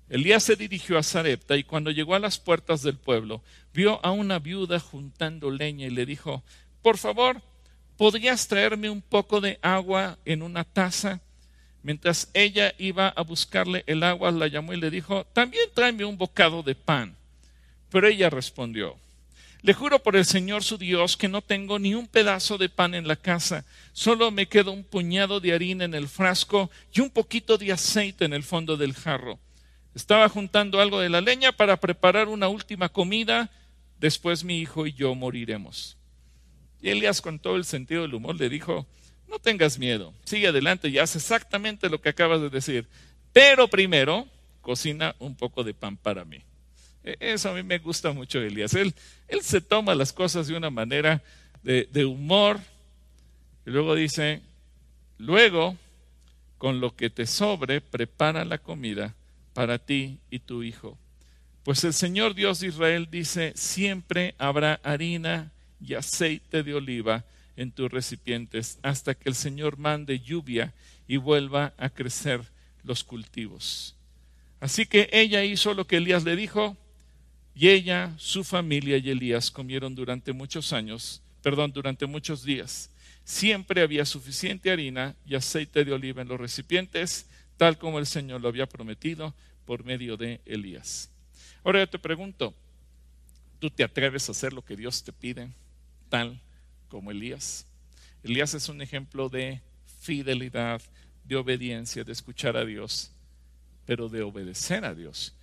[0.08, 3.42] Elías se dirigió a Sarepta y cuando llegó a las puertas del pueblo,
[3.72, 6.42] vio a una viuda juntando leña y le dijo,
[6.82, 7.42] por favor,
[7.96, 11.20] ¿podrías traerme un poco de agua en una taza?
[11.82, 16.18] Mientras ella iba a buscarle el agua, la llamó y le dijo, también tráeme un
[16.18, 17.16] bocado de pan.
[17.90, 18.96] Pero ella respondió,
[19.62, 22.94] le juro por el Señor su Dios que no tengo ni un pedazo de pan
[22.94, 27.10] en la casa, solo me queda un puñado de harina en el frasco y un
[27.10, 29.38] poquito de aceite en el fondo del jarro.
[29.98, 33.50] Estaba juntando algo de la leña para preparar una última comida,
[33.98, 35.96] después mi hijo y yo moriremos.
[36.80, 38.86] Y Elías con todo el sentido del humor le dijo,
[39.26, 42.86] no tengas miedo, sigue adelante y haz exactamente lo que acabas de decir,
[43.32, 44.28] pero primero
[44.60, 46.44] cocina un poco de pan para mí.
[47.02, 48.74] E, eso a mí me gusta mucho Elías.
[48.74, 48.94] Él,
[49.26, 51.24] él se toma las cosas de una manera
[51.64, 52.60] de, de humor
[53.66, 54.42] y luego dice,
[55.18, 55.76] luego
[56.56, 59.16] con lo que te sobre, prepara la comida
[59.52, 60.98] para ti y tu hijo.
[61.62, 67.24] Pues el Señor Dios de Israel dice, siempre habrá harina y aceite de oliva
[67.56, 70.72] en tus recipientes hasta que el Señor mande lluvia
[71.06, 72.42] y vuelva a crecer
[72.84, 73.96] los cultivos.
[74.60, 76.76] Así que ella hizo lo que Elías le dijo
[77.54, 82.90] y ella, su familia y Elías comieron durante muchos años, perdón, durante muchos días.
[83.24, 87.26] Siempre había suficiente harina y aceite de oliva en los recipientes
[87.58, 89.34] tal como el Señor lo había prometido
[89.66, 91.10] por medio de Elías.
[91.62, 92.54] Ahora yo te pregunto,
[93.58, 95.50] ¿tú te atreves a hacer lo que Dios te pide,
[96.08, 96.40] tal
[96.88, 97.66] como Elías?
[98.22, 99.60] Elías es un ejemplo de
[100.00, 100.80] fidelidad,
[101.24, 103.10] de obediencia, de escuchar a Dios,
[103.84, 105.34] pero de obedecer a Dios.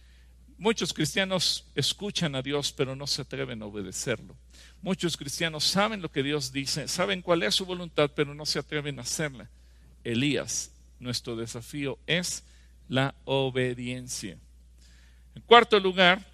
[0.57, 4.35] Muchos cristianos escuchan a Dios, pero no se atreven a obedecerlo.
[4.81, 8.59] Muchos cristianos saben lo que Dios dice, saben cuál es su voluntad, pero no se
[8.59, 9.49] atreven a hacerla.
[10.03, 12.43] Elías nuestro desafío es
[12.87, 14.37] la obediencia.
[15.35, 16.25] En cuarto lugar,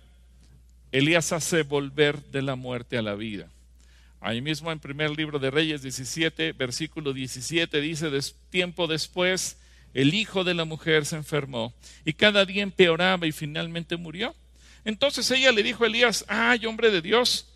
[0.92, 3.50] Elías hace volver de la muerte a la vida.
[4.20, 8.10] Ahí mismo en primer libro de Reyes 17, versículo 17 dice,
[8.50, 9.58] tiempo después,
[9.94, 11.74] el hijo de la mujer se enfermó
[12.06, 14.36] y cada día empeoraba y finalmente murió.
[14.86, 17.48] Entonces ella le dijo a Elías, ay hombre de Dios,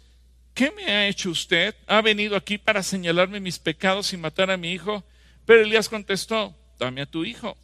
[0.54, 1.76] ¿qué me ha hecho usted?
[1.88, 5.04] ¿Ha venido aquí para señalarme mis pecados y matar a mi hijo?
[5.46, 7.58] Pero Elías contestó, dame a tu hijo.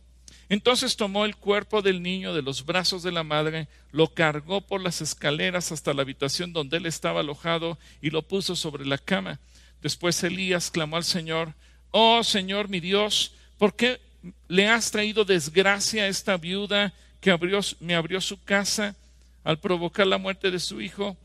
[0.50, 4.82] Entonces tomó el cuerpo del niño de los brazos de la madre, lo cargó por
[4.82, 9.40] las escaleras hasta la habitación donde él estaba alojado y lo puso sobre la cama.
[9.82, 11.54] Después Elías clamó al Señor,
[11.92, 14.02] Oh Señor mi Dios, ¿por qué
[14.48, 17.38] le has traído desgracia a esta viuda que
[17.80, 18.96] me abrió su casa
[19.44, 21.18] al provocar la muerte de su hijo?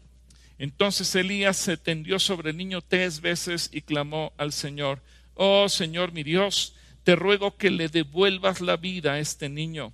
[0.59, 5.03] Entonces Elías se tendió sobre el niño tres veces y clamó al Señor,
[5.35, 6.75] Oh Señor mi Dios,
[7.07, 9.92] te ruego que le devuelvas la vida a este niño.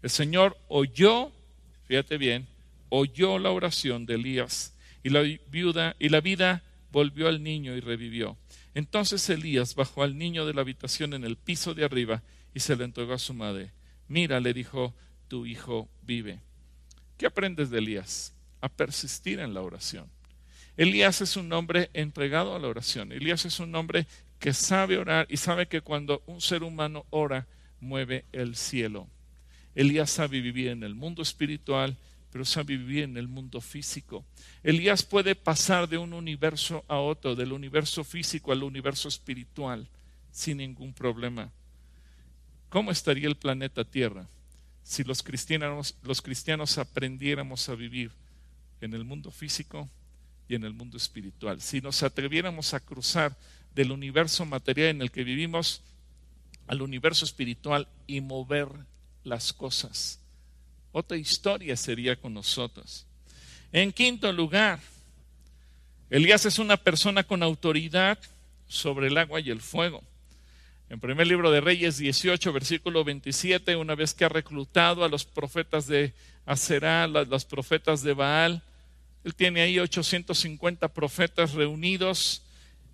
[0.00, 1.30] El Señor oyó,
[1.84, 2.48] fíjate bien,
[2.88, 7.80] oyó la oración de Elías y la viuda y la vida volvió al niño y
[7.80, 8.38] revivió.
[8.72, 12.22] Entonces Elías bajó al niño de la habitación en el piso de arriba
[12.54, 13.72] y se lo entregó a su madre.
[14.08, 14.94] Mira, le dijo,
[15.28, 16.40] tu hijo vive.
[17.18, 18.32] ¿Qué aprendes de Elías?
[18.62, 20.08] A persistir en la oración.
[20.78, 23.12] Elías es un hombre entregado a la oración.
[23.12, 24.06] Elías es un hombre
[24.38, 27.46] que sabe orar y sabe que cuando un ser humano ora,
[27.80, 29.08] mueve el cielo.
[29.74, 31.96] Elías sabe vivir en el mundo espiritual,
[32.30, 34.24] pero sabe vivir en el mundo físico.
[34.62, 39.88] Elías puede pasar de un universo a otro, del universo físico al universo espiritual,
[40.30, 41.52] sin ningún problema.
[42.68, 44.28] ¿Cómo estaría el planeta Tierra
[44.82, 48.10] si los cristianos, los cristianos aprendiéramos a vivir
[48.80, 49.88] en el mundo físico
[50.48, 51.60] y en el mundo espiritual?
[51.60, 53.36] Si nos atreviéramos a cruzar
[53.76, 55.82] del universo material en el que vivimos
[56.66, 58.68] al universo espiritual y mover
[59.22, 60.18] las cosas.
[60.92, 63.06] Otra historia sería con nosotros.
[63.70, 64.80] En quinto lugar,
[66.08, 68.18] Elías es una persona con autoridad
[68.66, 70.02] sobre el agua y el fuego.
[70.88, 75.26] En primer libro de Reyes 18, versículo 27, una vez que ha reclutado a los
[75.26, 76.14] profetas de
[76.46, 78.62] Aserá, los profetas de Baal,
[79.22, 82.45] él tiene ahí 850 profetas reunidos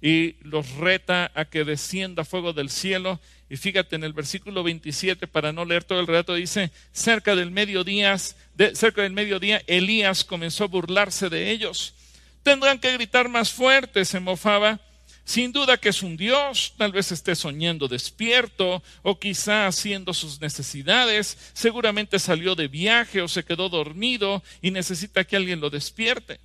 [0.03, 3.21] y los reta a que descienda fuego del cielo.
[3.49, 7.53] Y fíjate en el versículo 27, para no leer todo el relato, dice, cerca del
[7.53, 11.95] mediodía, cerca del mediodía, Elías comenzó a burlarse de ellos.
[12.43, 14.81] Tendrán que gritar más fuerte, se mofaba
[15.25, 20.41] sin duda que es un Dios, tal vez esté soñando despierto o quizá haciendo sus
[20.41, 26.41] necesidades, seguramente salió de viaje o se quedó dormido y necesita que alguien lo despierte.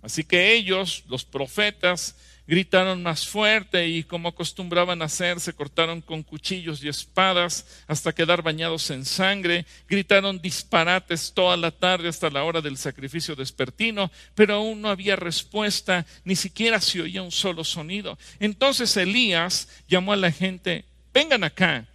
[0.00, 2.14] Así que ellos, los profetas,
[2.48, 8.40] gritaron más fuerte y como acostumbraban hacer, se cortaron con cuchillos y espadas hasta quedar
[8.40, 14.54] bañados en sangre, gritaron disparates toda la tarde hasta la hora del sacrificio despertino, pero
[14.54, 18.18] aún no había respuesta, ni siquiera se oía un solo sonido.
[18.40, 21.86] Entonces Elías llamó a la gente, vengan acá.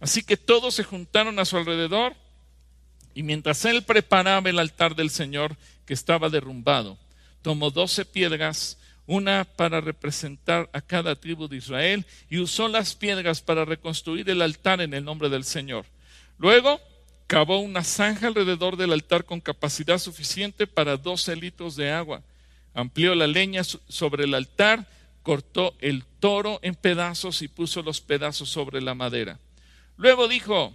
[0.00, 2.16] Así que todos se juntaron a su alrededor
[3.14, 6.98] y mientras él preparaba el altar del Señor que estaba derrumbado,
[7.42, 8.76] tomó doce piedras,
[9.06, 14.42] una para representar a cada tribu de Israel, y usó las piedras para reconstruir el
[14.42, 15.86] altar en el nombre del Señor.
[16.38, 16.80] Luego
[17.26, 22.22] cavó una zanja alrededor del altar con capacidad suficiente para doce litros de agua.
[22.74, 24.86] Amplió la leña sobre el altar,
[25.22, 29.38] cortó el toro en pedazos y puso los pedazos sobre la madera.
[29.96, 30.72] Luego dijo,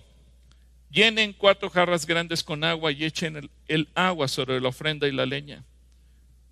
[0.89, 5.11] llenen cuatro jarras grandes con agua y echen el, el agua sobre la ofrenda y
[5.11, 5.63] la leña.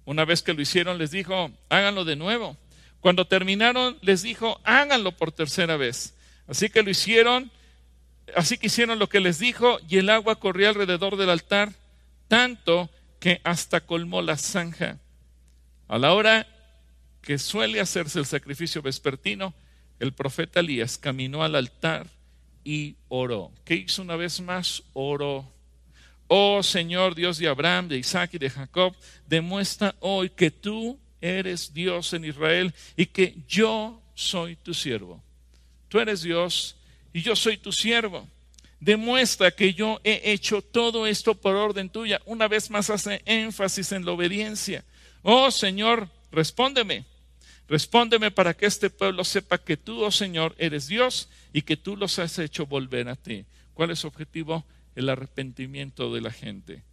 [0.08, 2.56] Una vez que lo hicieron, les dijo, háganlo de nuevo.
[3.02, 6.16] Cuando terminaron, les dijo, háganlo por tercera vez.
[6.48, 7.52] Así que lo hicieron,
[8.34, 11.74] así que hicieron lo que les dijo y el agua corría alrededor del altar,
[12.30, 12.90] tanto
[13.20, 14.98] que hasta colmó la zanja.
[15.90, 16.48] A la hora
[17.22, 19.54] que suele hacerse el sacrificio vespertino,
[20.00, 22.08] el profeta Elías caminó al altar
[22.64, 23.52] y oró.
[23.66, 24.84] ¿Qué hizo una vez más?
[24.94, 25.52] Oró.
[26.28, 28.94] Oh Señor Dios de Abraham, de Isaac y de Jacob,
[29.28, 35.24] demuestra hoy que tú eres Dios en Israel y que yo soy tu siervo.
[35.88, 36.76] Tú eres Dios
[37.14, 38.28] y yo soy tu siervo.
[38.80, 42.22] Demuestra que yo he hecho todo esto por orden tuya.
[42.26, 44.84] Una vez más hace énfasis en la obediencia.
[45.24, 47.06] Oh Señor, respóndeme.
[47.68, 51.98] Respóndeme para que este pueblo sepa que tú, oh Señor, eres Dios y que tú
[51.98, 53.46] los has hecho volver a ti.
[53.74, 54.66] ¿Cuál es su objetivo?
[54.98, 56.84] El arrepentimiento de la gente.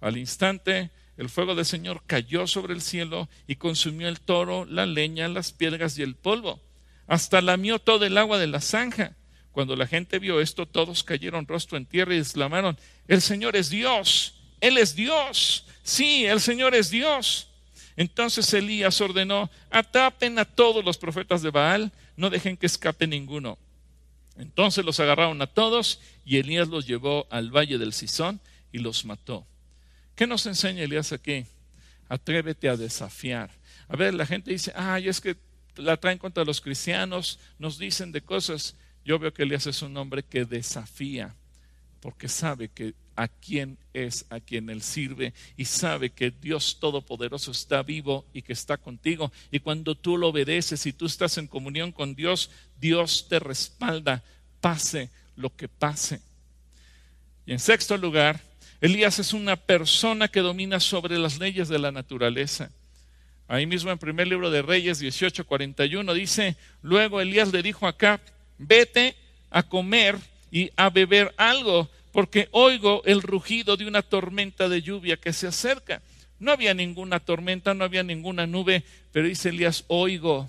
[0.00, 4.86] Al instante, el fuego del Señor cayó sobre el cielo y consumió el toro, la
[4.86, 6.60] leña, las piedras y el polvo.
[7.08, 9.16] Hasta lamió todo el agua de la zanja.
[9.50, 13.68] Cuando la gente vio esto, todos cayeron rostro en tierra y exclamaron, el Señor es
[13.68, 17.48] Dios, Él es Dios, sí, el Señor es Dios.
[17.96, 23.58] Entonces Elías ordenó, atapen a todos los profetas de Baal, no dejen que escape ninguno.
[24.40, 28.40] Entonces los agarraron a todos y Elías los llevó al valle del Sison
[28.72, 29.46] y los mató.
[30.14, 31.44] ¿Qué nos enseña Elías aquí?
[32.08, 33.50] Atrévete a desafiar.
[33.88, 35.36] A ver, la gente dice, ay, es que
[35.76, 38.76] la traen contra los cristianos, nos dicen de cosas.
[39.04, 41.34] Yo veo que Elías es un hombre que desafía,
[42.00, 47.50] porque sabe que a quién es, a quien él sirve, y sabe que Dios Todopoderoso
[47.50, 49.32] está vivo y que está contigo.
[49.50, 54.22] Y cuando tú lo obedeces y tú estás en comunión con Dios, Dios te respalda,
[54.60, 56.20] pase lo que pase.
[57.46, 58.40] Y en sexto lugar,
[58.80, 62.70] Elías es una persona que domina sobre las leyes de la naturaleza.
[63.48, 68.20] Ahí mismo en primer libro de Reyes 18:41 dice, luego Elías le dijo a Acab,
[68.58, 69.16] vete
[69.50, 70.16] a comer
[70.50, 75.46] y a beber algo, porque oigo el rugido de una tormenta de lluvia que se
[75.46, 76.02] acerca.
[76.38, 80.48] No había ninguna tormenta, no había ninguna nube, pero dice Elías, oigo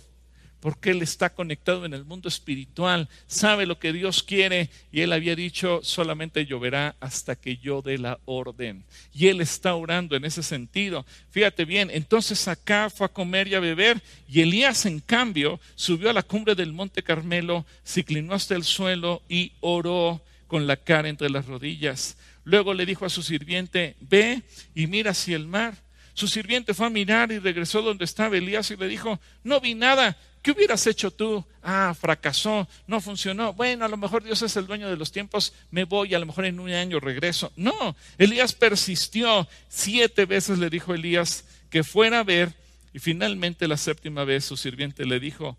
[0.62, 5.12] porque él está conectado en el mundo espiritual, sabe lo que Dios quiere y él
[5.12, 8.86] había dicho solamente lloverá hasta que yo dé la orden.
[9.12, 11.06] Y él está orando en ese sentido.
[11.32, 16.12] Fíjate bien, entonces acá fue a comer y a beber y Elías en cambio subió
[16.12, 20.22] a la cumbre del monte Carmelo, se inclinó hasta el suelo y oró
[20.52, 22.18] con la cara entre las rodillas.
[22.44, 24.42] Luego le dijo a su sirviente, ve
[24.76, 25.78] y mira hacia el mar.
[26.14, 29.76] Su sirviente fue a mirar y regresó donde estaba Elías y le dijo, no vi
[29.76, 31.46] nada, ¿qué hubieras hecho tú?
[31.64, 33.54] Ah, fracasó, no funcionó.
[33.54, 36.26] Bueno, a lo mejor Dios es el dueño de los tiempos, me voy, a lo
[36.26, 37.54] mejor en un año regreso.
[37.56, 39.48] No, Elías persistió.
[39.70, 42.54] Siete veces le dijo Elías que fuera a ver
[42.92, 45.58] y finalmente la séptima vez su sirviente le dijo,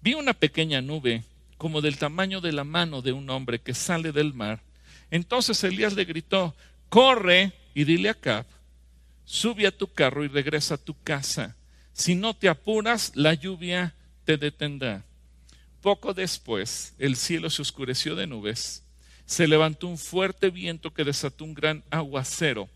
[0.00, 1.22] vi una pequeña nube
[1.62, 4.64] como del tamaño de la mano de un hombre que sale del mar.
[5.12, 6.56] Entonces Elías le gritó,
[6.88, 8.48] corre y dile a Cap,
[9.24, 11.54] sube a tu carro y regresa a tu casa.
[11.92, 13.94] Si no te apuras, la lluvia
[14.24, 15.04] te detendrá.
[15.80, 18.82] Poco después, el cielo se oscureció de nubes,
[19.24, 22.68] se levantó un fuerte viento que desató un gran aguacero,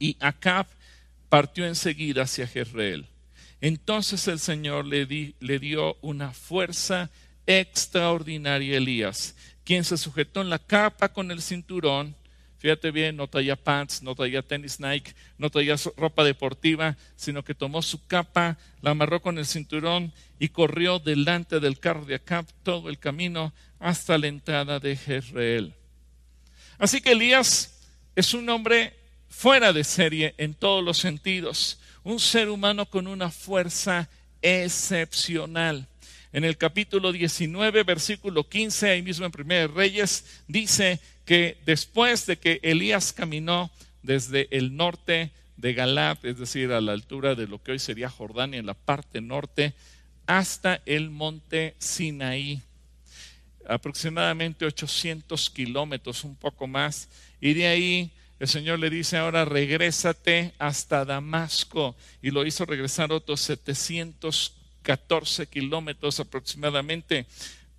[0.00, 0.66] y Acab
[1.28, 3.06] partió enseguida hacia Jezreel.
[3.60, 5.06] Entonces el Señor le,
[5.38, 7.12] le dio una fuerza
[7.46, 9.34] extraordinaria Elías,
[9.64, 12.14] quien se sujetó en la capa con el cinturón
[12.62, 17.56] Fíjate bien, no traía pants, no traía tenis Nike, no traía ropa deportiva, sino que
[17.56, 22.46] tomó su capa, la amarró con el cinturón y corrió delante del carro de Acab
[22.62, 25.74] todo el camino hasta la entrada de Jezreel.
[26.78, 27.80] Así que Elías
[28.14, 28.96] es un hombre
[29.28, 34.08] fuera de serie en todos los sentidos, un ser humano con una fuerza
[34.40, 35.88] excepcional.
[36.32, 42.38] En el capítulo 19, versículo 15, ahí mismo en Primera Reyes, dice que después de
[42.38, 43.70] que Elías caminó
[44.02, 48.08] desde el norte de Galat, es decir, a la altura de lo que hoy sería
[48.08, 49.74] Jordania, en la parte norte,
[50.26, 52.62] hasta el monte Sinaí,
[53.68, 57.10] aproximadamente 800 kilómetros, un poco más,
[57.42, 58.10] y de ahí
[58.40, 63.50] el Señor le dice ahora regrésate hasta Damasco, y lo hizo regresar otros
[64.82, 67.26] 714 kilómetros aproximadamente.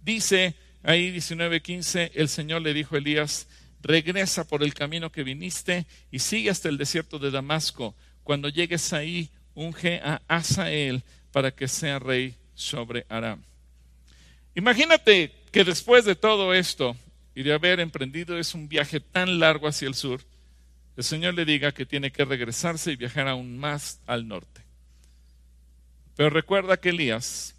[0.01, 3.47] Dice Ahí 19:15 el Señor le dijo a Elías,
[3.81, 7.95] regresa por el camino que viniste y sigue hasta el desierto de Damasco.
[8.23, 13.41] Cuando llegues ahí, unge a Asael para que sea rey sobre Aram.
[14.55, 16.97] Imagínate que después de todo esto
[17.33, 20.21] y de haber emprendido es un viaje tan largo hacia el sur,
[20.97, 24.62] el Señor le diga que tiene que regresarse y viajar aún más al norte.
[26.15, 27.55] Pero recuerda que Elías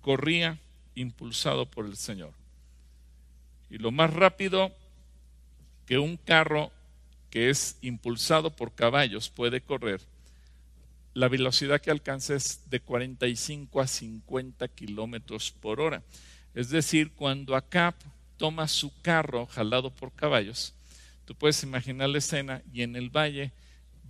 [0.00, 0.58] corría
[0.94, 2.32] impulsado por el Señor.
[3.70, 4.72] Y lo más rápido
[5.86, 6.70] que un carro
[7.30, 10.00] que es impulsado por caballos puede correr,
[11.14, 16.02] la velocidad que alcanza es de 45 a 50 kilómetros por hora.
[16.54, 17.94] Es decir, cuando Acap
[18.36, 20.74] toma su carro jalado por caballos,
[21.24, 23.52] tú puedes imaginar la escena y en el valle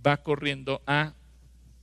[0.05, 1.13] va corriendo a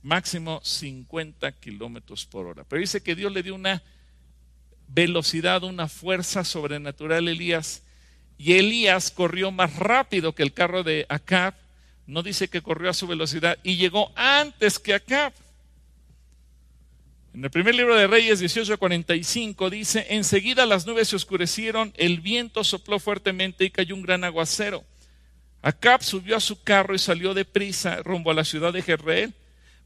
[0.03, 2.63] máximo 50 kilómetros por hora.
[2.65, 3.81] Pero dice que Dios le dio una
[4.87, 7.81] velocidad, una fuerza sobrenatural Elías.
[8.37, 11.55] Y Elías corrió más rápido que el carro de Acab.
[12.05, 15.33] No dice que corrió a su velocidad y llegó antes que Acab.
[17.33, 22.63] En el primer libro de Reyes 18:45 dice, enseguida las nubes se oscurecieron, el viento
[22.63, 24.83] sopló fuertemente y cayó un gran aguacero.
[25.63, 29.33] Acab subió a su carro y salió deprisa rumbo a la ciudad de Jezreel.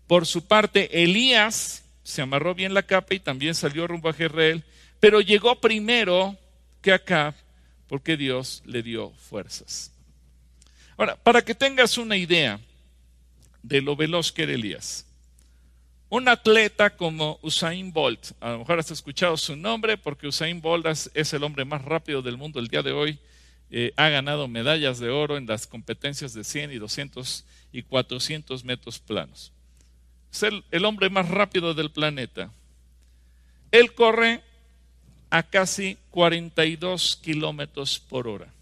[0.07, 4.63] Por su parte, Elías se amarró bien la capa y también salió rumbo a Jezreel
[4.99, 6.35] pero llegó primero
[6.81, 7.35] que acá
[7.87, 9.91] porque Dios le dio fuerzas.
[10.97, 12.59] Ahora, para que tengas una idea
[13.61, 15.05] de lo veloz que era Elías,
[16.09, 20.85] un atleta como Usain Bolt, a lo mejor has escuchado su nombre porque Usain Bolt
[21.13, 23.19] es el hombre más rápido del mundo el día de hoy,
[23.69, 28.63] eh, ha ganado medallas de oro en las competencias de 100 y 200 y 400
[28.63, 29.51] metros planos.
[30.31, 32.51] Es el hombre más rápido del planeta.
[33.71, 34.43] Él corre
[35.29, 38.53] a casi 42 kilómetros por hora.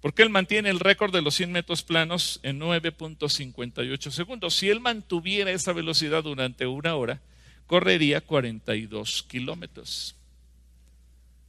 [0.00, 4.54] Porque él mantiene el récord de los 100 metros planos en 9.58 segundos.
[4.54, 7.20] Si él mantuviera esa velocidad durante una hora,
[7.66, 10.14] correría 42 kilómetros.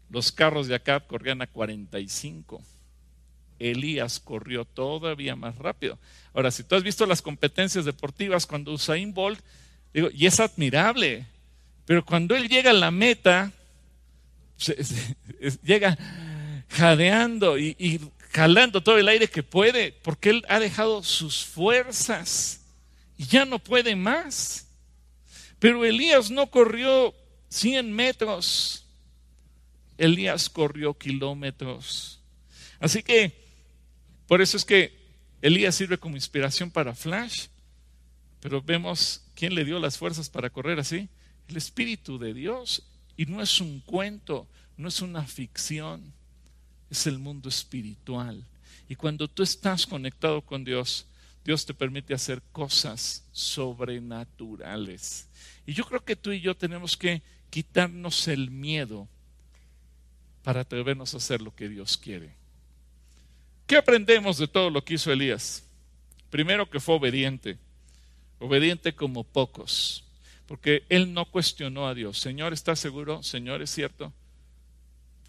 [0.10, 2.62] Los carros de acá corrían a 45.
[3.60, 5.98] Elías corrió todavía más rápido.
[6.34, 9.40] Ahora, si tú has visto las competencias deportivas cuando Usain Bolt,
[9.94, 11.26] digo, y es admirable,
[11.86, 13.52] pero cuando él llega a la meta,
[15.64, 15.98] llega
[16.70, 18.02] jadeando y,
[18.32, 22.60] jalando todo el aire que puede, porque él ha dejado sus fuerzas
[23.18, 24.68] y ya no puede más.
[25.60, 27.16] Pero Elías no corrió
[27.50, 28.86] 100 metros.
[29.98, 32.20] Elías corrió kilómetros.
[32.80, 33.45] Así que,
[34.28, 34.98] por eso es que
[35.42, 37.48] Elías sirve como inspiración para Flash,
[38.40, 41.10] pero vemos quién le dio las fuerzas para correr así.
[41.48, 42.84] El Espíritu de Dios.
[43.18, 44.48] Y no es un cuento,
[44.78, 46.14] no es una ficción,
[46.90, 48.44] es el mundo espiritual.
[48.90, 51.06] Y cuando tú estás conectado con Dios,
[51.44, 55.28] Dios te permite hacer cosas sobrenaturales.
[55.66, 59.08] Y yo creo que tú y yo tenemos que quitarnos el miedo
[60.44, 62.36] para atrevernos a hacer lo que Dios quiere.
[63.68, 65.64] ¿Qué aprendemos de todo lo que hizo Elías?
[66.30, 67.58] Primero que fue obediente,
[68.40, 70.04] obediente como pocos,
[70.46, 72.20] porque él no cuestionó a Dios.
[72.20, 73.24] Señor, ¿estás seguro?
[73.24, 74.14] Señor, ¿es cierto?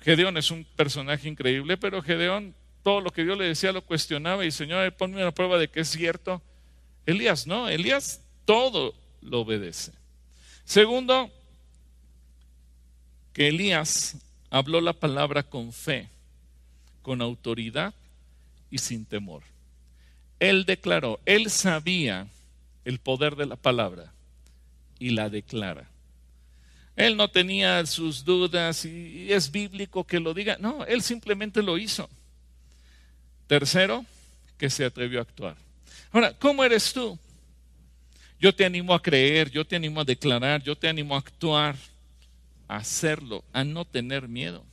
[0.00, 4.44] Gedeón es un personaje increíble, pero Gedeón todo lo que Dios le decía lo cuestionaba
[4.44, 6.42] y Señor, ponme una prueba de que es cierto.
[7.06, 9.92] Elías no, Elías todo lo obedece.
[10.64, 11.30] Segundo,
[13.32, 14.18] que Elías
[14.50, 16.08] habló la palabra con fe,
[17.02, 17.94] con autoridad
[18.78, 19.42] sin temor.
[20.38, 22.26] Él declaró, él sabía
[22.84, 24.12] el poder de la palabra
[24.98, 25.88] y la declara.
[26.94, 30.56] Él no tenía sus dudas y es bíblico que lo diga.
[30.58, 32.08] No, él simplemente lo hizo.
[33.46, 34.04] Tercero,
[34.58, 35.56] que se atrevió a actuar.
[36.10, 37.18] Ahora, ¿cómo eres tú?
[38.40, 41.76] Yo te animo a creer, yo te animo a declarar, yo te animo a actuar
[42.68, 44.64] hacerlo, a no tener miedo.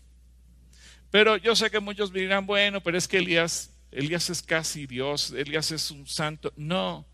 [1.11, 5.31] Pero yo sé que muchos dirán, bueno, pero es que Elías, Elías es casi Dios,
[5.31, 6.51] Elías es un santo.
[6.55, 7.05] No,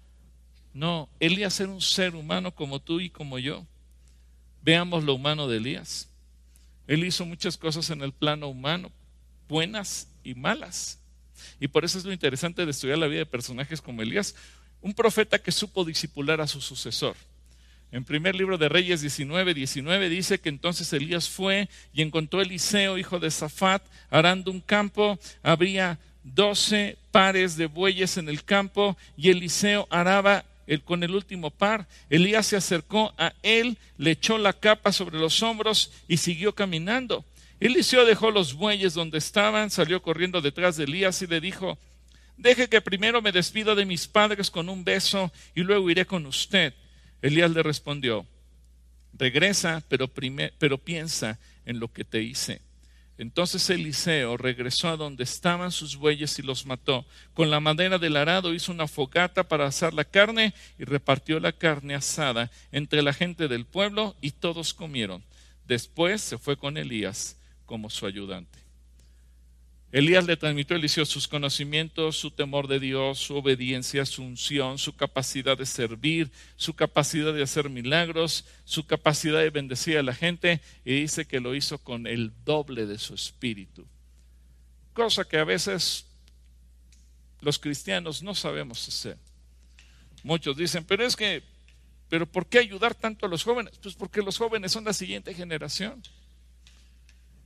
[0.74, 3.66] no, Elías era un ser humano como tú y como yo.
[4.62, 6.10] Veamos lo humano de Elías.
[6.88, 8.92] Él hizo muchas cosas en el plano humano,
[9.48, 11.00] buenas y malas.
[11.60, 14.36] Y por eso es lo interesante de estudiar la vida de personajes como Elías,
[14.82, 17.16] un profeta que supo disipular a su sucesor.
[17.92, 22.44] En primer libro de Reyes 19, 19 dice que entonces Elías fue y encontró a
[22.44, 25.20] Eliseo, hijo de Safat, arando un campo.
[25.42, 25.98] Habría
[26.36, 30.46] doce pares de bueyes en el campo y Eliseo araba
[30.78, 31.88] con el último par.
[32.10, 37.26] Elías se acercó a él, le echó la capa sobre los hombros y siguió caminando.
[37.60, 41.78] Eliseo dejó los bueyes donde estaban, salió corriendo detrás de Elías y le dijo,
[42.38, 46.26] deje que primero me despida de mis padres con un beso y luego iré con
[46.26, 46.74] usted.
[47.22, 48.26] Elías le respondió,
[49.14, 50.10] regresa, pero,
[50.58, 52.62] pero piensa en lo que te hice.
[53.20, 57.06] Entonces Eliseo regresó a donde estaban sus bueyes y los mató.
[57.34, 61.52] Con la madera del arado hizo una fogata para asar la carne y repartió la
[61.52, 65.22] carne asada entre la gente del pueblo y todos comieron.
[65.68, 68.59] Después se fue con Elías como su ayudante.
[69.92, 74.78] Elías le transmitió a Eliseo sus conocimientos, su temor de Dios, su obediencia, su unción,
[74.78, 80.14] su capacidad de servir, su capacidad de hacer milagros, su capacidad de bendecir a la
[80.14, 83.88] gente y dice que lo hizo con el doble de su espíritu.
[84.94, 86.06] Cosa que a veces
[87.42, 89.18] los cristianos no sabemos hacer.
[90.22, 91.42] Muchos dicen, pero es que,
[92.10, 93.74] pero ¿por qué ayudar tanto a los jóvenes?
[93.82, 96.04] Pues porque los jóvenes son la siguiente generación.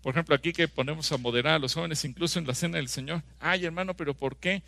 [0.03, 2.89] Por ejemplo, aquí que ponemos a moderar a los jóvenes, incluso en la cena del
[2.89, 3.23] Señor.
[3.39, 4.61] Ay, hermano, pero ¿por qué?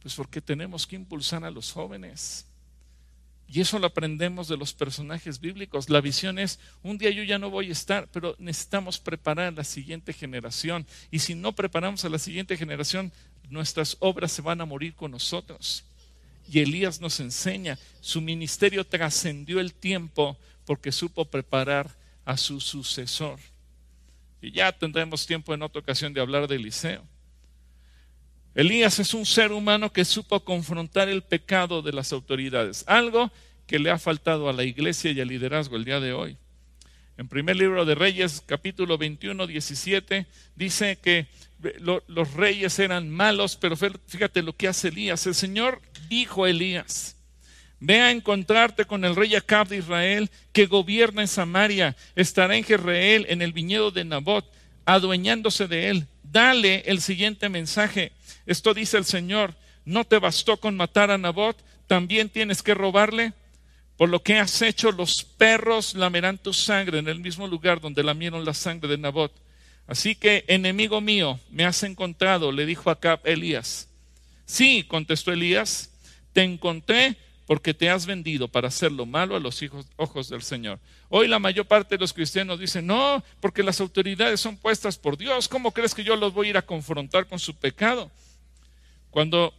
[0.00, 2.46] Pues porque tenemos que impulsar a los jóvenes.
[3.46, 5.90] Y eso lo aprendemos de los personajes bíblicos.
[5.90, 9.56] La visión es, un día yo ya no voy a estar, pero necesitamos preparar a
[9.56, 10.86] la siguiente generación.
[11.10, 13.12] Y si no preparamos a la siguiente generación,
[13.50, 15.84] nuestras obras se van a morir con nosotros.
[16.50, 23.38] Y Elías nos enseña, su ministerio trascendió el tiempo porque supo preparar a su sucesor.
[24.40, 27.04] Y ya tendremos tiempo en otra ocasión de hablar de Eliseo.
[28.54, 33.30] Elías es un ser humano que supo confrontar el pecado de las autoridades, algo
[33.66, 36.38] que le ha faltado a la iglesia y al liderazgo el día de hoy.
[37.18, 41.26] En primer libro de Reyes, capítulo 21, 17, dice que
[41.80, 45.26] los reyes eran malos, pero fíjate lo que hace Elías.
[45.26, 47.17] El Señor dijo a Elías,
[47.80, 51.96] Ve a encontrarte con el rey Acab de Israel, que gobierna en Samaria.
[52.16, 54.44] Estará en Jezreel, en el viñedo de Nabot,
[54.84, 56.06] adueñándose de él.
[56.24, 58.12] Dale el siguiente mensaje.
[58.46, 59.54] Esto dice el Señor.
[59.84, 61.56] ¿No te bastó con matar a Nabot?
[61.86, 63.32] ¿También tienes que robarle?
[63.96, 68.02] Por lo que has hecho, los perros lamerán tu sangre en el mismo lugar donde
[68.02, 69.32] lamieron la sangre de Nabot.
[69.86, 73.88] Así que, enemigo mío, me has encontrado, le dijo Acab Elías.
[74.44, 75.90] Sí, contestó Elías,
[76.32, 77.16] te encontré
[77.48, 80.78] porque te has vendido para hacer lo malo a los hijos, ojos del Señor.
[81.08, 85.16] Hoy la mayor parte de los cristianos dicen, no, porque las autoridades son puestas por
[85.16, 88.10] Dios, ¿cómo crees que yo los voy a ir a confrontar con su pecado?
[89.08, 89.54] Cuando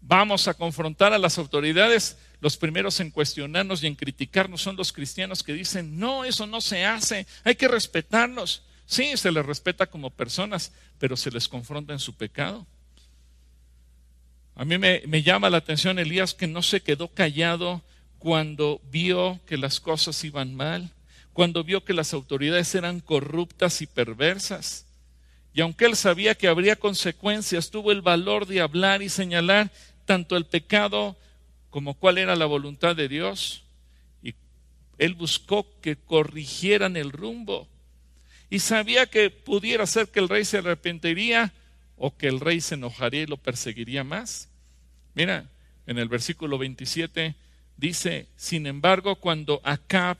[0.00, 4.92] vamos a confrontar a las autoridades, los primeros en cuestionarnos y en criticarnos son los
[4.92, 8.64] cristianos que dicen, no, eso no se hace, hay que respetarnos.
[8.84, 12.66] Sí, se les respeta como personas, pero se les confronta en su pecado.
[14.56, 17.82] A mí me, me llama la atención Elías que no se quedó callado
[18.18, 20.90] cuando vio que las cosas iban mal,
[21.32, 24.86] cuando vio que las autoridades eran corruptas y perversas.
[25.52, 29.70] Y aunque él sabía que habría consecuencias, tuvo el valor de hablar y señalar
[30.04, 31.16] tanto el pecado
[31.70, 33.64] como cuál era la voluntad de Dios.
[34.22, 34.34] Y
[34.98, 37.68] él buscó que corrigieran el rumbo.
[38.50, 41.52] Y sabía que pudiera ser que el rey se arrepentiría
[41.96, 44.48] o que el rey se enojaría y lo perseguiría más.
[45.14, 45.48] Mira,
[45.86, 47.34] en el versículo 27
[47.76, 50.18] dice, sin embargo, cuando Acab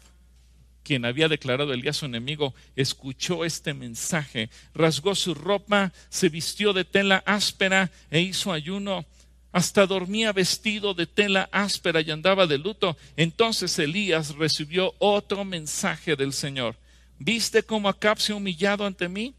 [0.84, 6.84] quien había declarado Elías su enemigo, escuchó este mensaje, rasgó su ropa, se vistió de
[6.84, 9.04] tela áspera e hizo ayuno.
[9.50, 12.96] Hasta dormía vestido de tela áspera y andaba de luto.
[13.16, 16.76] Entonces Elías recibió otro mensaje del Señor.
[17.18, 19.34] ¿Viste cómo Acab se ha humillado ante mí?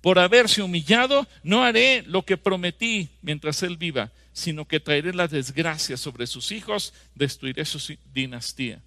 [0.00, 5.26] Por haberse humillado, no haré lo que prometí mientras él viva, sino que traeré la
[5.26, 8.80] desgracia sobre sus hijos, destruiré su dinastía.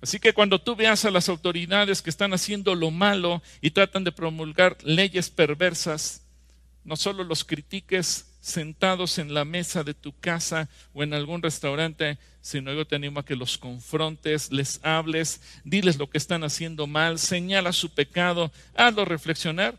[0.00, 4.04] Así que cuando tú veas a las autoridades que están haciendo lo malo y tratan
[4.04, 6.22] de promulgar leyes perversas,
[6.84, 12.18] no solo los critiques sentados en la mesa de tu casa o en algún restaurante,
[12.40, 16.86] sino yo te animo a que los confrontes, les hables, diles lo que están haciendo
[16.86, 19.76] mal, señala su pecado, hazlo reflexionar,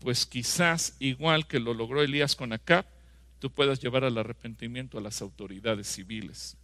[0.00, 2.86] pues quizás igual que lo logró Elías con Acab,
[3.38, 6.56] tú puedas llevar al arrepentimiento a las autoridades civiles.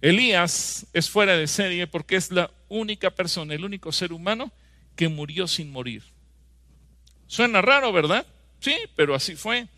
[0.00, 4.50] Elías es fuera de serie porque es la única persona, el único ser humano
[4.96, 6.02] que murió sin morir.
[7.26, 8.26] Suena raro, ¿verdad?
[8.60, 9.68] Sí, pero así fue.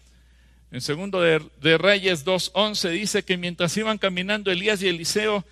[0.70, 5.44] En segundo de, de Reyes 2.11 dice que mientras iban caminando Elías y Eliseo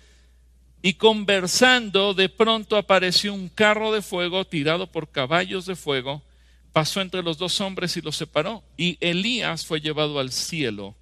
[0.81, 6.23] y conversando, de pronto apareció un carro de fuego tirado por caballos de fuego,
[6.73, 10.95] pasó entre los dos hombres y los separó, y Elías fue llevado al cielo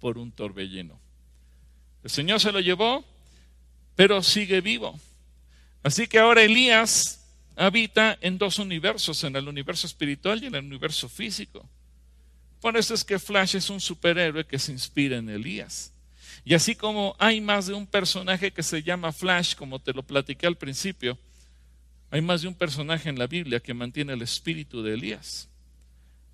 [0.00, 0.98] por un torbellino.
[2.02, 3.04] El Señor se lo llevó,
[3.94, 4.98] pero sigue vivo.
[5.82, 7.20] Así que ahora Elías
[7.56, 11.68] habita en dos universos, en el universo espiritual y en el universo físico.
[12.60, 15.92] Por eso es que Flash es un superhéroe que se inspira en Elías.
[16.44, 20.02] Y así como hay más de un personaje que se llama Flash, como te lo
[20.02, 21.18] platiqué al principio,
[22.10, 25.48] hay más de un personaje en la Biblia que mantiene el espíritu de Elías.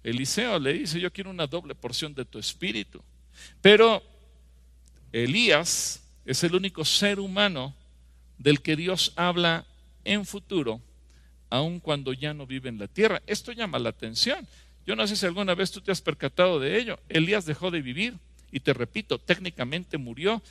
[0.03, 3.03] Eliseo le dice, yo quiero una doble porción de tu espíritu.
[3.61, 4.03] Pero
[5.13, 7.75] Elías es el único ser humano
[8.39, 9.67] del que Dios habla
[10.05, 10.81] en futuro,
[11.51, 13.21] aun cuando ya no vive en la tierra.
[13.27, 14.47] Esto llama la atención.
[14.87, 16.99] Yo no sé si alguna vez tú te has percatado de ello.
[17.09, 18.15] Elías dejó de vivir
[18.57, 20.43] y te repito, técnicamente murió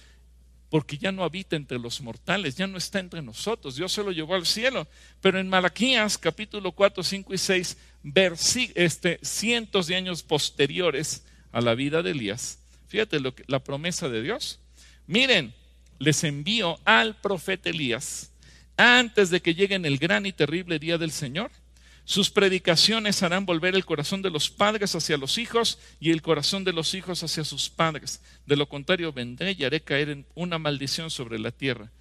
[0.69, 3.77] porque ya no habita entre los mortales, ya no está entre nosotros.
[3.77, 4.87] Dios se lo llevó al cielo.
[5.21, 7.77] Pero en Malaquías capítulo 4, 5 y 6,
[8.75, 14.07] este, cientos de años posteriores a la vida de Elías, Fíjate lo que, la promesa
[14.07, 14.59] de Dios.
[15.07, 15.51] Miren,
[15.97, 18.31] les envío al profeta Elías
[18.77, 21.49] antes de que llegue el gran y terrible día del Señor.
[22.05, 26.63] Sus predicaciones harán volver el corazón de los padres hacia los hijos y el corazón
[26.63, 28.21] de los hijos hacia sus padres.
[28.45, 31.91] De lo contrario, vendré y haré caer en una maldición sobre la tierra.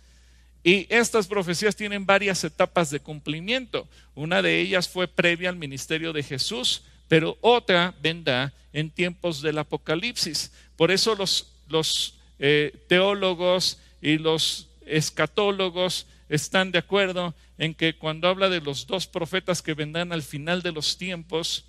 [0.63, 3.89] Y estas profecías tienen varias etapas de cumplimiento.
[4.15, 9.59] Una de ellas fue previa al ministerio de Jesús, pero otra vendrá en tiempos del
[9.59, 10.53] Apocalipsis.
[10.77, 18.49] Por eso los, eh, teólogos y los escatólogos están de acuerdo en que cuando habla
[18.49, 21.67] de los dos profetas que vendrán al final de los tiempos,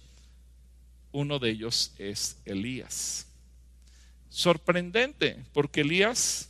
[1.11, 3.27] uno de ellos es Elías.
[4.29, 6.49] Sorprendente, porque Elías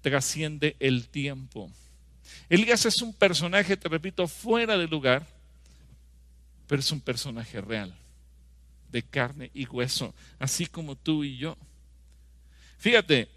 [0.00, 1.70] trasciende el tiempo.
[2.48, 5.26] Elías es un personaje, te repito, fuera de lugar,
[6.66, 7.94] pero es un personaje real
[8.90, 11.56] de carne y hueso, así como tú y yo.
[12.78, 13.28] Fíjate,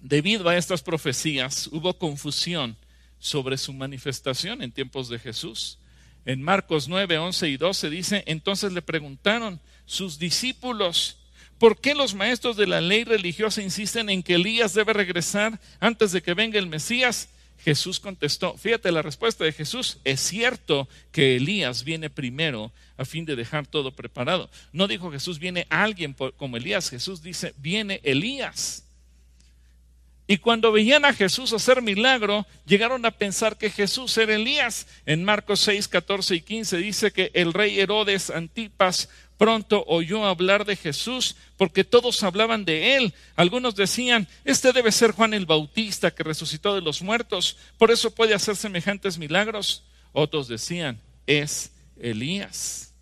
[0.00, 2.76] debido a estas profecías hubo confusión
[3.18, 5.78] sobre su manifestación en tiempos de Jesús.
[6.24, 11.18] En Marcos 9, 11 y 12 dice, entonces le preguntaron sus discípulos,
[11.58, 16.12] ¿por qué los maestros de la ley religiosa insisten en que Elías debe regresar antes
[16.12, 17.28] de que venga el Mesías?
[17.58, 23.24] Jesús contestó, fíjate la respuesta de Jesús, es cierto que Elías viene primero a fin
[23.24, 24.50] de dejar todo preparado.
[24.72, 28.85] No dijo Jesús, viene alguien como Elías, Jesús dice, viene Elías.
[30.28, 34.88] Y cuando veían a Jesús hacer milagro, llegaron a pensar que Jesús era Elías.
[35.06, 39.08] En Marcos 6, 14 y 15 dice que el rey Herodes Antipas
[39.38, 43.14] pronto oyó hablar de Jesús, porque todos hablaban de él.
[43.36, 48.10] Algunos decían, este debe ser Juan el Bautista que resucitó de los muertos, por eso
[48.10, 49.84] puede hacer semejantes milagros.
[50.12, 51.70] Otros decían, es
[52.00, 52.94] Elías.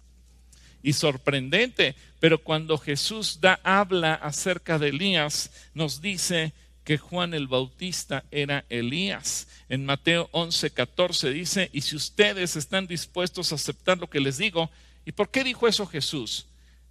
[0.83, 6.53] Y sorprendente, pero cuando Jesús da habla acerca de Elías, nos dice
[6.85, 9.49] que Juan el Bautista era Elías.
[9.69, 14.39] En Mateo 11, 14 dice, y si ustedes están dispuestos a aceptar lo que les
[14.39, 14.71] digo,
[15.05, 16.47] ¿y por qué dijo eso Jesús?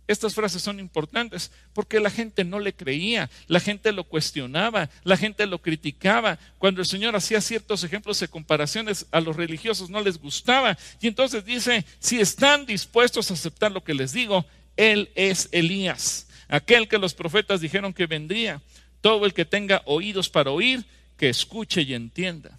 [0.06, 5.16] Estas frases son importantes porque la gente no le creía, la gente lo cuestionaba, la
[5.16, 6.40] gente lo criticaba.
[6.58, 10.78] Cuando el Señor hacía ciertos ejemplos de comparaciones a los religiosos no les gustaba.
[11.00, 16.28] Y entonces dice, si están dispuestos a aceptar lo que les digo, Él es Elías,
[16.50, 18.62] aquel que los profetas dijeron que vendría.
[19.04, 20.86] Todo el que tenga oídos para oír,
[21.18, 22.58] que escuche y entienda.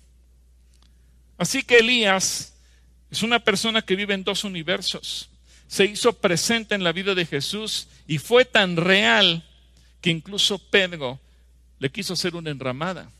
[1.38, 2.52] Así que Elías
[3.10, 5.30] es una persona que vive en dos universos.
[5.68, 9.42] Se hizo presente en la vida de Jesús y fue tan real
[10.02, 11.18] que incluso Pedro
[11.78, 13.10] le quiso hacer una enramada.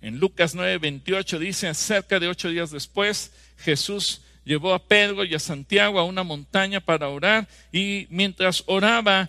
[0.00, 5.38] En Lucas 9:28 dice, cerca de ocho días después, Jesús llevó a Pedro y a
[5.38, 9.28] Santiago a una montaña para orar y mientras oraba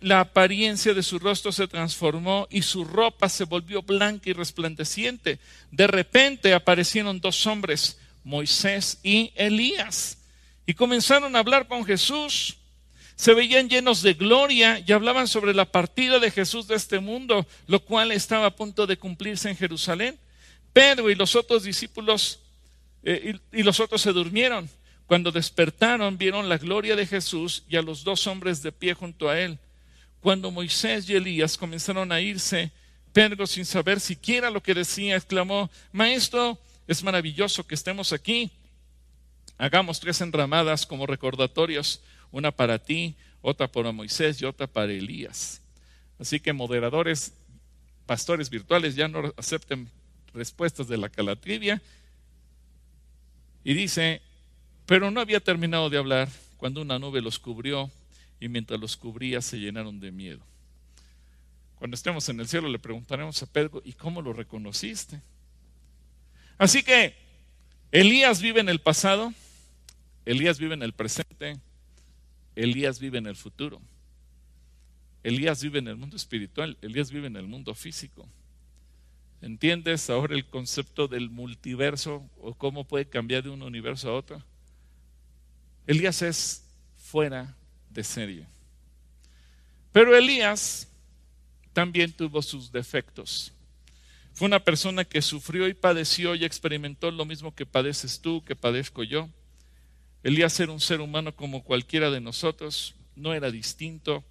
[0.00, 5.38] la apariencia de su rostro se transformó y su ropa se volvió blanca y resplandeciente.
[5.70, 10.18] De repente aparecieron dos hombres, Moisés y Elías,
[10.66, 12.56] y comenzaron a hablar con Jesús.
[13.14, 17.46] Se veían llenos de gloria y hablaban sobre la partida de Jesús de este mundo,
[17.66, 20.18] lo cual estaba a punto de cumplirse en Jerusalén.
[20.72, 22.40] Pedro y los otros discípulos
[23.02, 24.68] eh, y, los otros se durmieron.
[25.10, 29.28] Cuando despertaron, vieron la gloria de Jesús y a los dos hombres de pie junto
[29.28, 29.58] a él.
[30.20, 32.70] Cuando Moisés y Elías comenzaron a irse,
[33.12, 38.52] Pedro, sin saber siquiera lo que decía, exclamó, Maestro, es maravilloso que estemos aquí.
[39.58, 42.00] Hagamos tres enramadas como recordatorios,
[42.30, 45.60] una para ti, otra para Moisés y otra para Elías.
[46.20, 47.32] Así que moderadores,
[48.06, 49.90] pastores virtuales, ya no acepten
[50.32, 51.82] respuestas de la calatrivia
[53.64, 54.22] y dice,
[54.90, 57.88] pero no había terminado de hablar cuando una nube los cubrió
[58.40, 60.40] y mientras los cubría se llenaron de miedo.
[61.76, 65.22] Cuando estemos en el cielo le preguntaremos a Pedro, ¿y cómo lo reconociste?
[66.58, 67.14] Así que
[67.92, 69.32] Elías vive en el pasado,
[70.24, 71.60] Elías vive en el presente,
[72.56, 73.80] Elías vive en el futuro.
[75.22, 78.28] Elías vive en el mundo espiritual, Elías vive en el mundo físico.
[79.40, 84.49] ¿Entiendes ahora el concepto del multiverso o cómo puede cambiar de un universo a otro?
[85.90, 86.64] Elías es
[86.94, 87.56] fuera
[87.88, 88.46] de serie.
[89.90, 90.86] Pero Elías
[91.72, 93.52] también tuvo sus defectos.
[94.32, 98.54] Fue una persona que sufrió y padeció y experimentó lo mismo que padeces tú, que
[98.54, 99.28] padezco yo.
[100.22, 104.22] Elías era un ser humano como cualquiera de nosotros, no era distinto,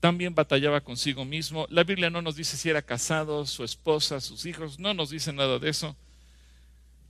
[0.00, 1.66] también batallaba consigo mismo.
[1.68, 5.34] La Biblia no nos dice si era casado, su esposa, sus hijos, no nos dice
[5.34, 5.94] nada de eso.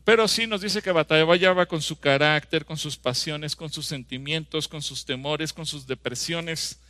[0.08, 4.66] Pero sí nos dice que batallaba con su carácter, con sus pasiones, con sus sentimientos,
[4.66, 6.80] con sus temores, con sus depresiones,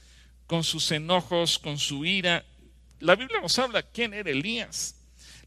[0.47, 2.45] con sus enojos, con su ira.
[3.01, 4.95] La Biblia nos habla quién era Elías.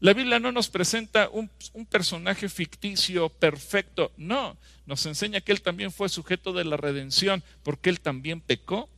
[0.00, 5.62] La Biblia no nos presenta un, un, personaje ficticio perfecto, no, nos enseña que él
[5.62, 8.90] también fue sujeto de la redención porque él también pecó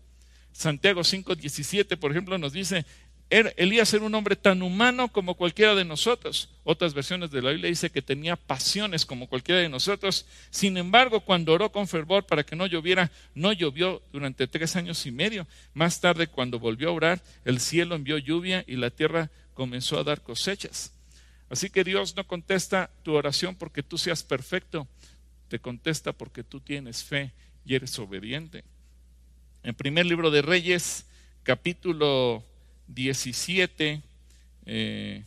[0.55, 2.87] Santiago 5:17, por ejemplo, nos dice,
[3.31, 6.51] Elías era un hombre tan humano como cualquiera de nosotros.
[6.63, 10.27] Otras versiones de la Biblia dice que tenía pasiones como cualquiera de nosotros.
[10.51, 15.05] Sin embargo, cuando oró con fervor para que no lloviera, no llovió durante tres años
[15.07, 15.47] y medio.
[15.73, 20.05] Más tarde, cuando volvió a orar, el cielo envió lluvia y la tierra comenzó a
[20.05, 20.93] dar cosechas.
[21.49, 24.87] Así que Dios no contesta tu oración porque tú seas perfecto,
[25.49, 27.33] te contesta porque tú tienes fe
[27.65, 28.65] y eres obediente.
[29.63, 31.07] En primer libro de Reyes,
[31.43, 32.45] capítulo
[32.89, 34.03] 17,
[34.67, 35.25] eh,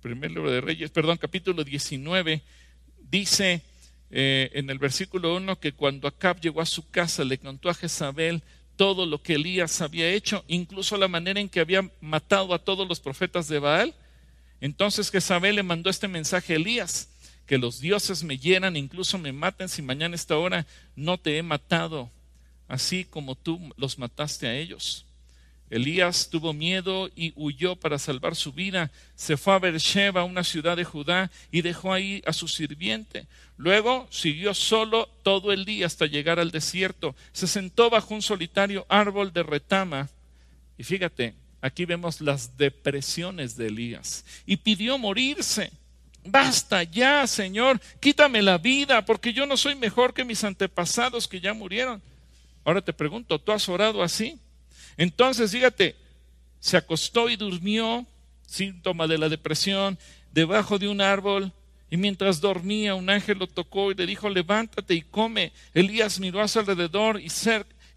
[0.00, 2.42] primer libro de Reyes, perdón, capítulo 19,
[3.10, 3.62] dice
[4.10, 7.74] eh, en el versículo 1 que cuando Acab llegó a su casa le contó a
[7.74, 8.42] Jezabel
[8.76, 12.86] todo lo que Elías había hecho, incluso la manera en que había matado a todos
[12.88, 13.94] los profetas de Baal.
[14.60, 17.08] Entonces Jezabel le mandó este mensaje a Elías,
[17.46, 21.42] que los dioses me hieran, incluso me maten si mañana esta hora no te he
[21.42, 22.10] matado
[22.68, 25.06] así como tú los mataste a ellos.
[25.70, 28.90] Elías tuvo miedo y huyó para salvar su vida.
[29.14, 33.26] Se fue a Beersheba, una ciudad de Judá, y dejó ahí a su sirviente.
[33.56, 37.14] Luego siguió solo todo el día hasta llegar al desierto.
[37.32, 40.08] Se sentó bajo un solitario árbol de retama.
[40.78, 44.24] Y fíjate, aquí vemos las depresiones de Elías.
[44.46, 45.70] Y pidió morirse.
[46.24, 51.40] basta ya, Señor, quítame la vida, porque yo no soy mejor que mis antepasados que
[51.40, 52.02] ya murieron.
[52.64, 54.38] Ahora te pregunto, ¿tú has orado así?
[54.98, 55.96] Entonces, fíjate,
[56.60, 58.06] se acostó y durmió,
[58.46, 59.98] síntoma de la depresión,
[60.32, 61.52] debajo de un árbol,
[61.90, 65.52] y mientras dormía, un ángel lo tocó y le dijo, levántate y come.
[65.72, 67.30] Elías miró a su alrededor y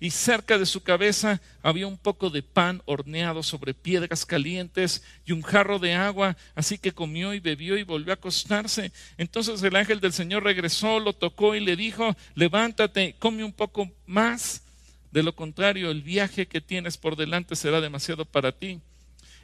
[0.01, 5.31] y cerca de su cabeza había un poco de pan horneado sobre piedras calientes y
[5.31, 8.91] un jarro de agua, así que comió y bebió y volvió a acostarse.
[9.19, 13.91] Entonces el ángel del Señor regresó, lo tocó y le dijo, levántate, come un poco
[14.07, 14.63] más.
[15.11, 18.79] De lo contrario, el viaje que tienes por delante será demasiado para ti.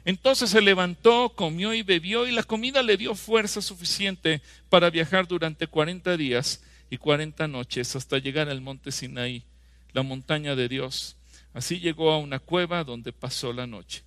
[0.04, 4.40] Entonces se levantó, comió y bebió y la comida le dio fuerza suficiente
[4.70, 9.44] para viajar durante cuarenta días y cuarenta noches hasta llegar al monte Sinaí
[9.92, 11.16] la montaña de Dios.
[11.52, 14.02] Así llegó a una cueva donde pasó la noche.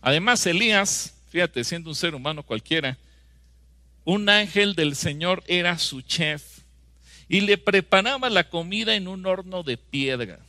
[0.00, 2.98] Además, Elías, fíjate, siendo un ser humano cualquiera,
[4.04, 6.59] un ángel del Señor era su chef
[7.30, 10.40] y le preparaba la comida en un horno de piedra,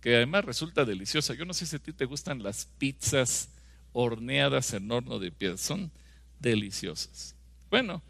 [0.00, 1.34] que además resulta deliciosa.
[1.34, 3.48] Yo no sé si a ti te gustan las pizzas
[3.92, 5.90] horneadas en horno de piedra, son
[6.38, 7.34] deliciosas.
[7.68, 8.00] Bueno,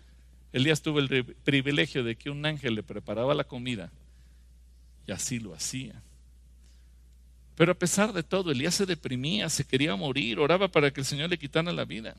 [0.52, 3.90] Elías tuvo el privilegio de que un ángel le preparaba la comida
[5.06, 5.94] y así lo hacía.
[7.56, 11.06] Pero a pesar de todo, Elías se deprimía, se quería morir, oraba para que el
[11.06, 12.16] Señor le quitara la vida.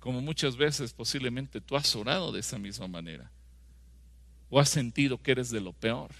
[0.00, 3.30] Como muchas veces posiblemente tú has orado de esa misma manera.
[4.50, 6.10] O has sentido que eres de lo peor.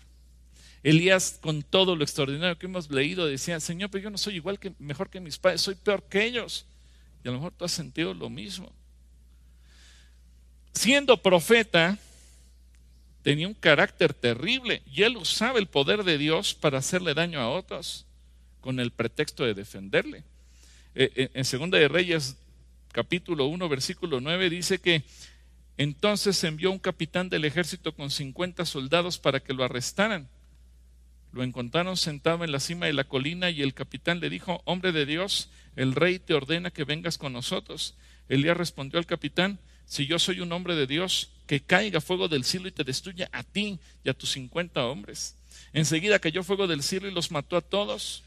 [0.82, 4.58] Elías, con todo lo extraordinario que hemos leído, decía, Señor, pero yo no soy igual
[4.58, 6.66] que mejor que mis padres, soy peor que ellos.
[7.24, 8.72] Y a lo mejor tú has sentido lo mismo.
[10.72, 11.98] Siendo profeta,
[13.22, 17.50] tenía un carácter terrible y él usaba el poder de Dios para hacerle daño a
[17.50, 18.06] otros
[18.60, 20.24] con el pretexto de defenderle.
[20.94, 22.36] Eh, eh, en Segunda de Reyes
[22.92, 25.02] capítulo 1 versículo 9 dice que
[25.78, 30.28] entonces envió un capitán del ejército con 50 soldados para que lo arrestaran.
[31.32, 34.90] Lo encontraron sentado en la cima de la colina y el capitán le dijo, hombre
[34.90, 37.96] de Dios, el rey te ordena que vengas con nosotros.
[38.28, 42.44] Elías respondió al capitán, si yo soy un hombre de Dios, que caiga fuego del
[42.44, 45.36] cielo y te destruya a ti y a tus cincuenta hombres.
[45.72, 48.24] Enseguida cayó fuego del cielo y los mató a todos.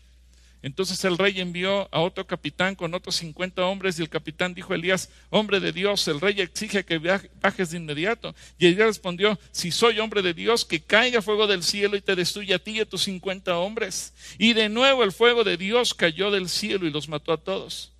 [0.64, 4.74] Entonces el rey envió a otro capitán con otros cincuenta hombres y el capitán dijo
[4.74, 7.00] a Elías, hombre de Dios, el rey exige que
[7.42, 8.36] bajes de inmediato.
[8.60, 12.16] Y Elías respondió, si soy hombre de Dios, que caiga fuego del cielo y te
[12.16, 14.14] destruya a ti y a tus cincuenta hombres.
[14.38, 17.94] Y de nuevo el fuego de Dios cayó del cielo y los mató a todos.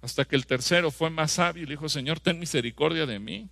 [0.00, 3.48] Hasta que el tercero fue más sabio y dijo, Señor, ten misericordia de mí.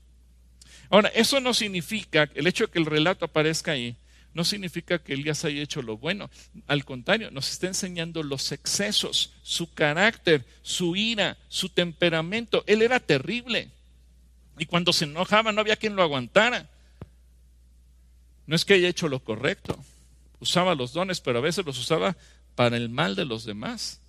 [0.88, 3.96] Ahora, eso no significa, el hecho de que el relato aparezca ahí,
[4.34, 6.28] no significa que Elías haya hecho lo bueno.
[6.66, 12.64] Al contrario, nos está enseñando los excesos, su carácter, su ira, su temperamento.
[12.66, 13.70] Él era terrible.
[14.58, 16.68] Y cuando se enojaba no había quien lo aguantara.
[18.46, 19.82] No es que haya hecho lo correcto.
[20.40, 22.16] Usaba los dones, pero a veces los usaba
[22.56, 24.00] para el mal de los demás.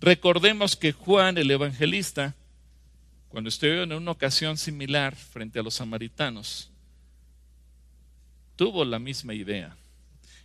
[0.00, 2.34] Recordemos que Juan el evangelista,
[3.28, 6.70] cuando estuvo en una ocasión similar frente a los samaritanos,
[8.56, 9.76] tuvo la misma idea.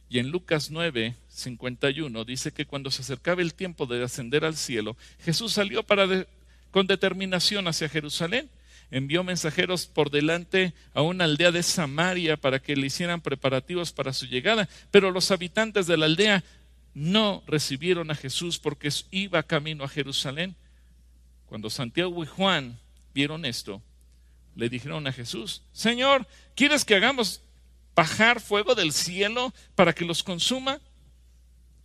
[0.09, 4.57] Y en Lucas 9, 51 dice que cuando se acercaba el tiempo de ascender al
[4.57, 6.27] cielo, Jesús salió para
[6.69, 8.49] con determinación hacia Jerusalén.
[8.91, 14.11] Envió mensajeros por delante a una aldea de Samaria para que le hicieran preparativos para
[14.11, 16.43] su llegada, pero los habitantes de la aldea
[16.93, 20.55] no recibieron a Jesús porque iba camino a Jerusalén.
[21.45, 22.79] Cuando Santiago y Juan
[23.13, 23.81] vieron esto,
[24.55, 27.41] le dijeron a Jesús, Señor, ¿quieres que hagamos
[28.01, 30.81] bajar fuego del cielo para que los consuma?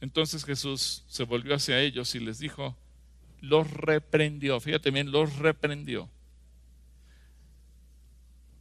[0.00, 2.74] Entonces Jesús se volvió hacia ellos y les dijo,
[3.42, 6.08] los reprendió, fíjate bien, los reprendió.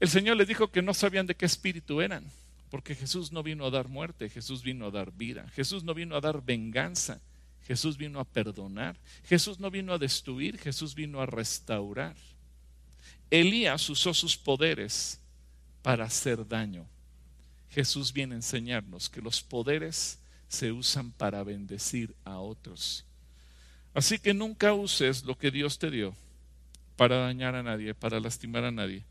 [0.01, 2.26] El Señor les dijo que no sabían de qué espíritu eran.
[2.70, 5.47] Porque Jesús no vino a dar muerte, Jesús vino a dar vida.
[5.56, 7.22] Jesús no vino a dar venganza,
[7.66, 8.97] Jesús vino a perdonar.
[9.24, 12.18] Jesús no vino a destruir, Jesús vino a restaurar.
[13.32, 15.22] Elías usó sus poderes
[15.82, 16.86] para hacer daño.
[17.76, 20.18] Jesús viene a enseñarnos que los poderes
[20.48, 23.06] se usan para bendecir a otros.
[23.94, 26.16] Así que nunca uses lo que Dios te dio
[26.96, 29.04] para dañar a nadie, para lastimar a nadie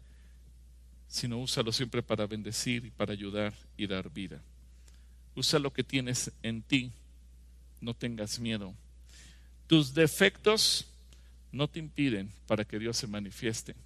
[1.15, 4.43] sino úsalo siempre para bendecir y para ayudar y dar vida.
[5.37, 6.91] Usa lo que tienes en ti,
[7.81, 8.75] no tengas miedo.
[9.69, 10.87] Tus defectos
[11.53, 13.77] no te impiden para que Dios se manifieste.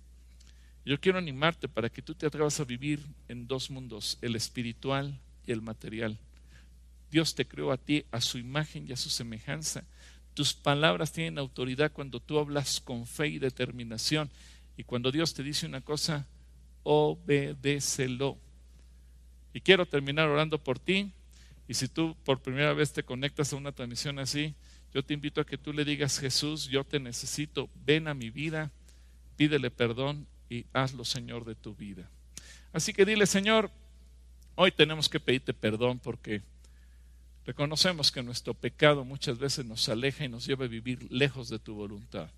[0.89, 5.20] Yo quiero animarte para que tú te atrevas a vivir en dos mundos, el espiritual
[5.47, 6.16] y el material.
[7.11, 9.84] Dios te creó a ti a su imagen y a su semejanza.
[10.32, 14.30] Tus palabras tienen autoridad cuando tú hablas con fe y determinación
[14.78, 16.26] Y cuando Dios te dice una cosa,
[16.84, 18.39] obedécelo.
[19.53, 21.12] Y quiero terminar orando por ti.
[21.68, 24.55] Y si tú por primera vez te conectas a una transmisión así,
[24.95, 28.30] yo te invito a que tú le digas, Jesús, yo te necesito, ven a mi
[28.30, 28.70] vida,
[29.36, 32.09] pídele perdón y hazlo Señor de tu vida.
[32.72, 33.70] Así que dile, Señor,
[34.55, 36.42] hoy tenemos que pedirte perdón porque
[37.46, 41.59] reconocemos que nuestro pecado muchas veces nos aleja y nos lleva a vivir lejos de
[41.59, 42.30] tu voluntad.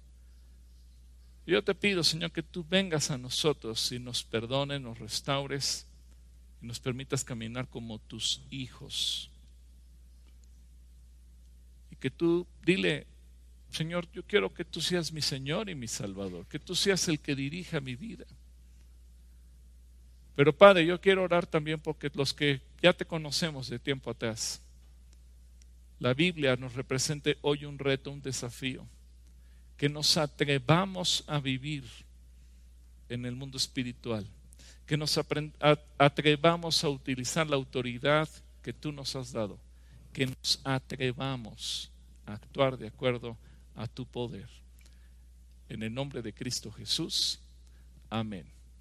[1.46, 5.86] Yo te pido, Señor, que tú vengas a nosotros y nos perdones, nos restaures
[6.62, 9.30] y nos permitas caminar como tus hijos.
[11.90, 13.06] Y que tú dile,
[13.70, 17.20] Señor, yo quiero que tú seas mi Señor y mi Salvador, que tú seas el
[17.20, 18.26] que dirija mi vida.
[20.34, 24.60] Pero Padre, yo quiero orar también porque los que ya te conocemos de tiempo atrás,
[25.98, 28.86] la Biblia nos represente hoy un reto, un desafío,
[29.76, 31.84] que nos atrevamos a vivir
[33.08, 34.26] en el mundo espiritual,
[34.86, 35.18] que nos
[35.98, 38.28] atrevamos a utilizar la autoridad
[38.62, 39.58] que tú nos has dado,
[40.12, 41.90] que nos atrevamos
[42.26, 43.36] a actuar de acuerdo
[43.80, 44.48] a tu poder.
[45.70, 47.40] En el nombre de Cristo Jesús.
[48.10, 48.46] Amén.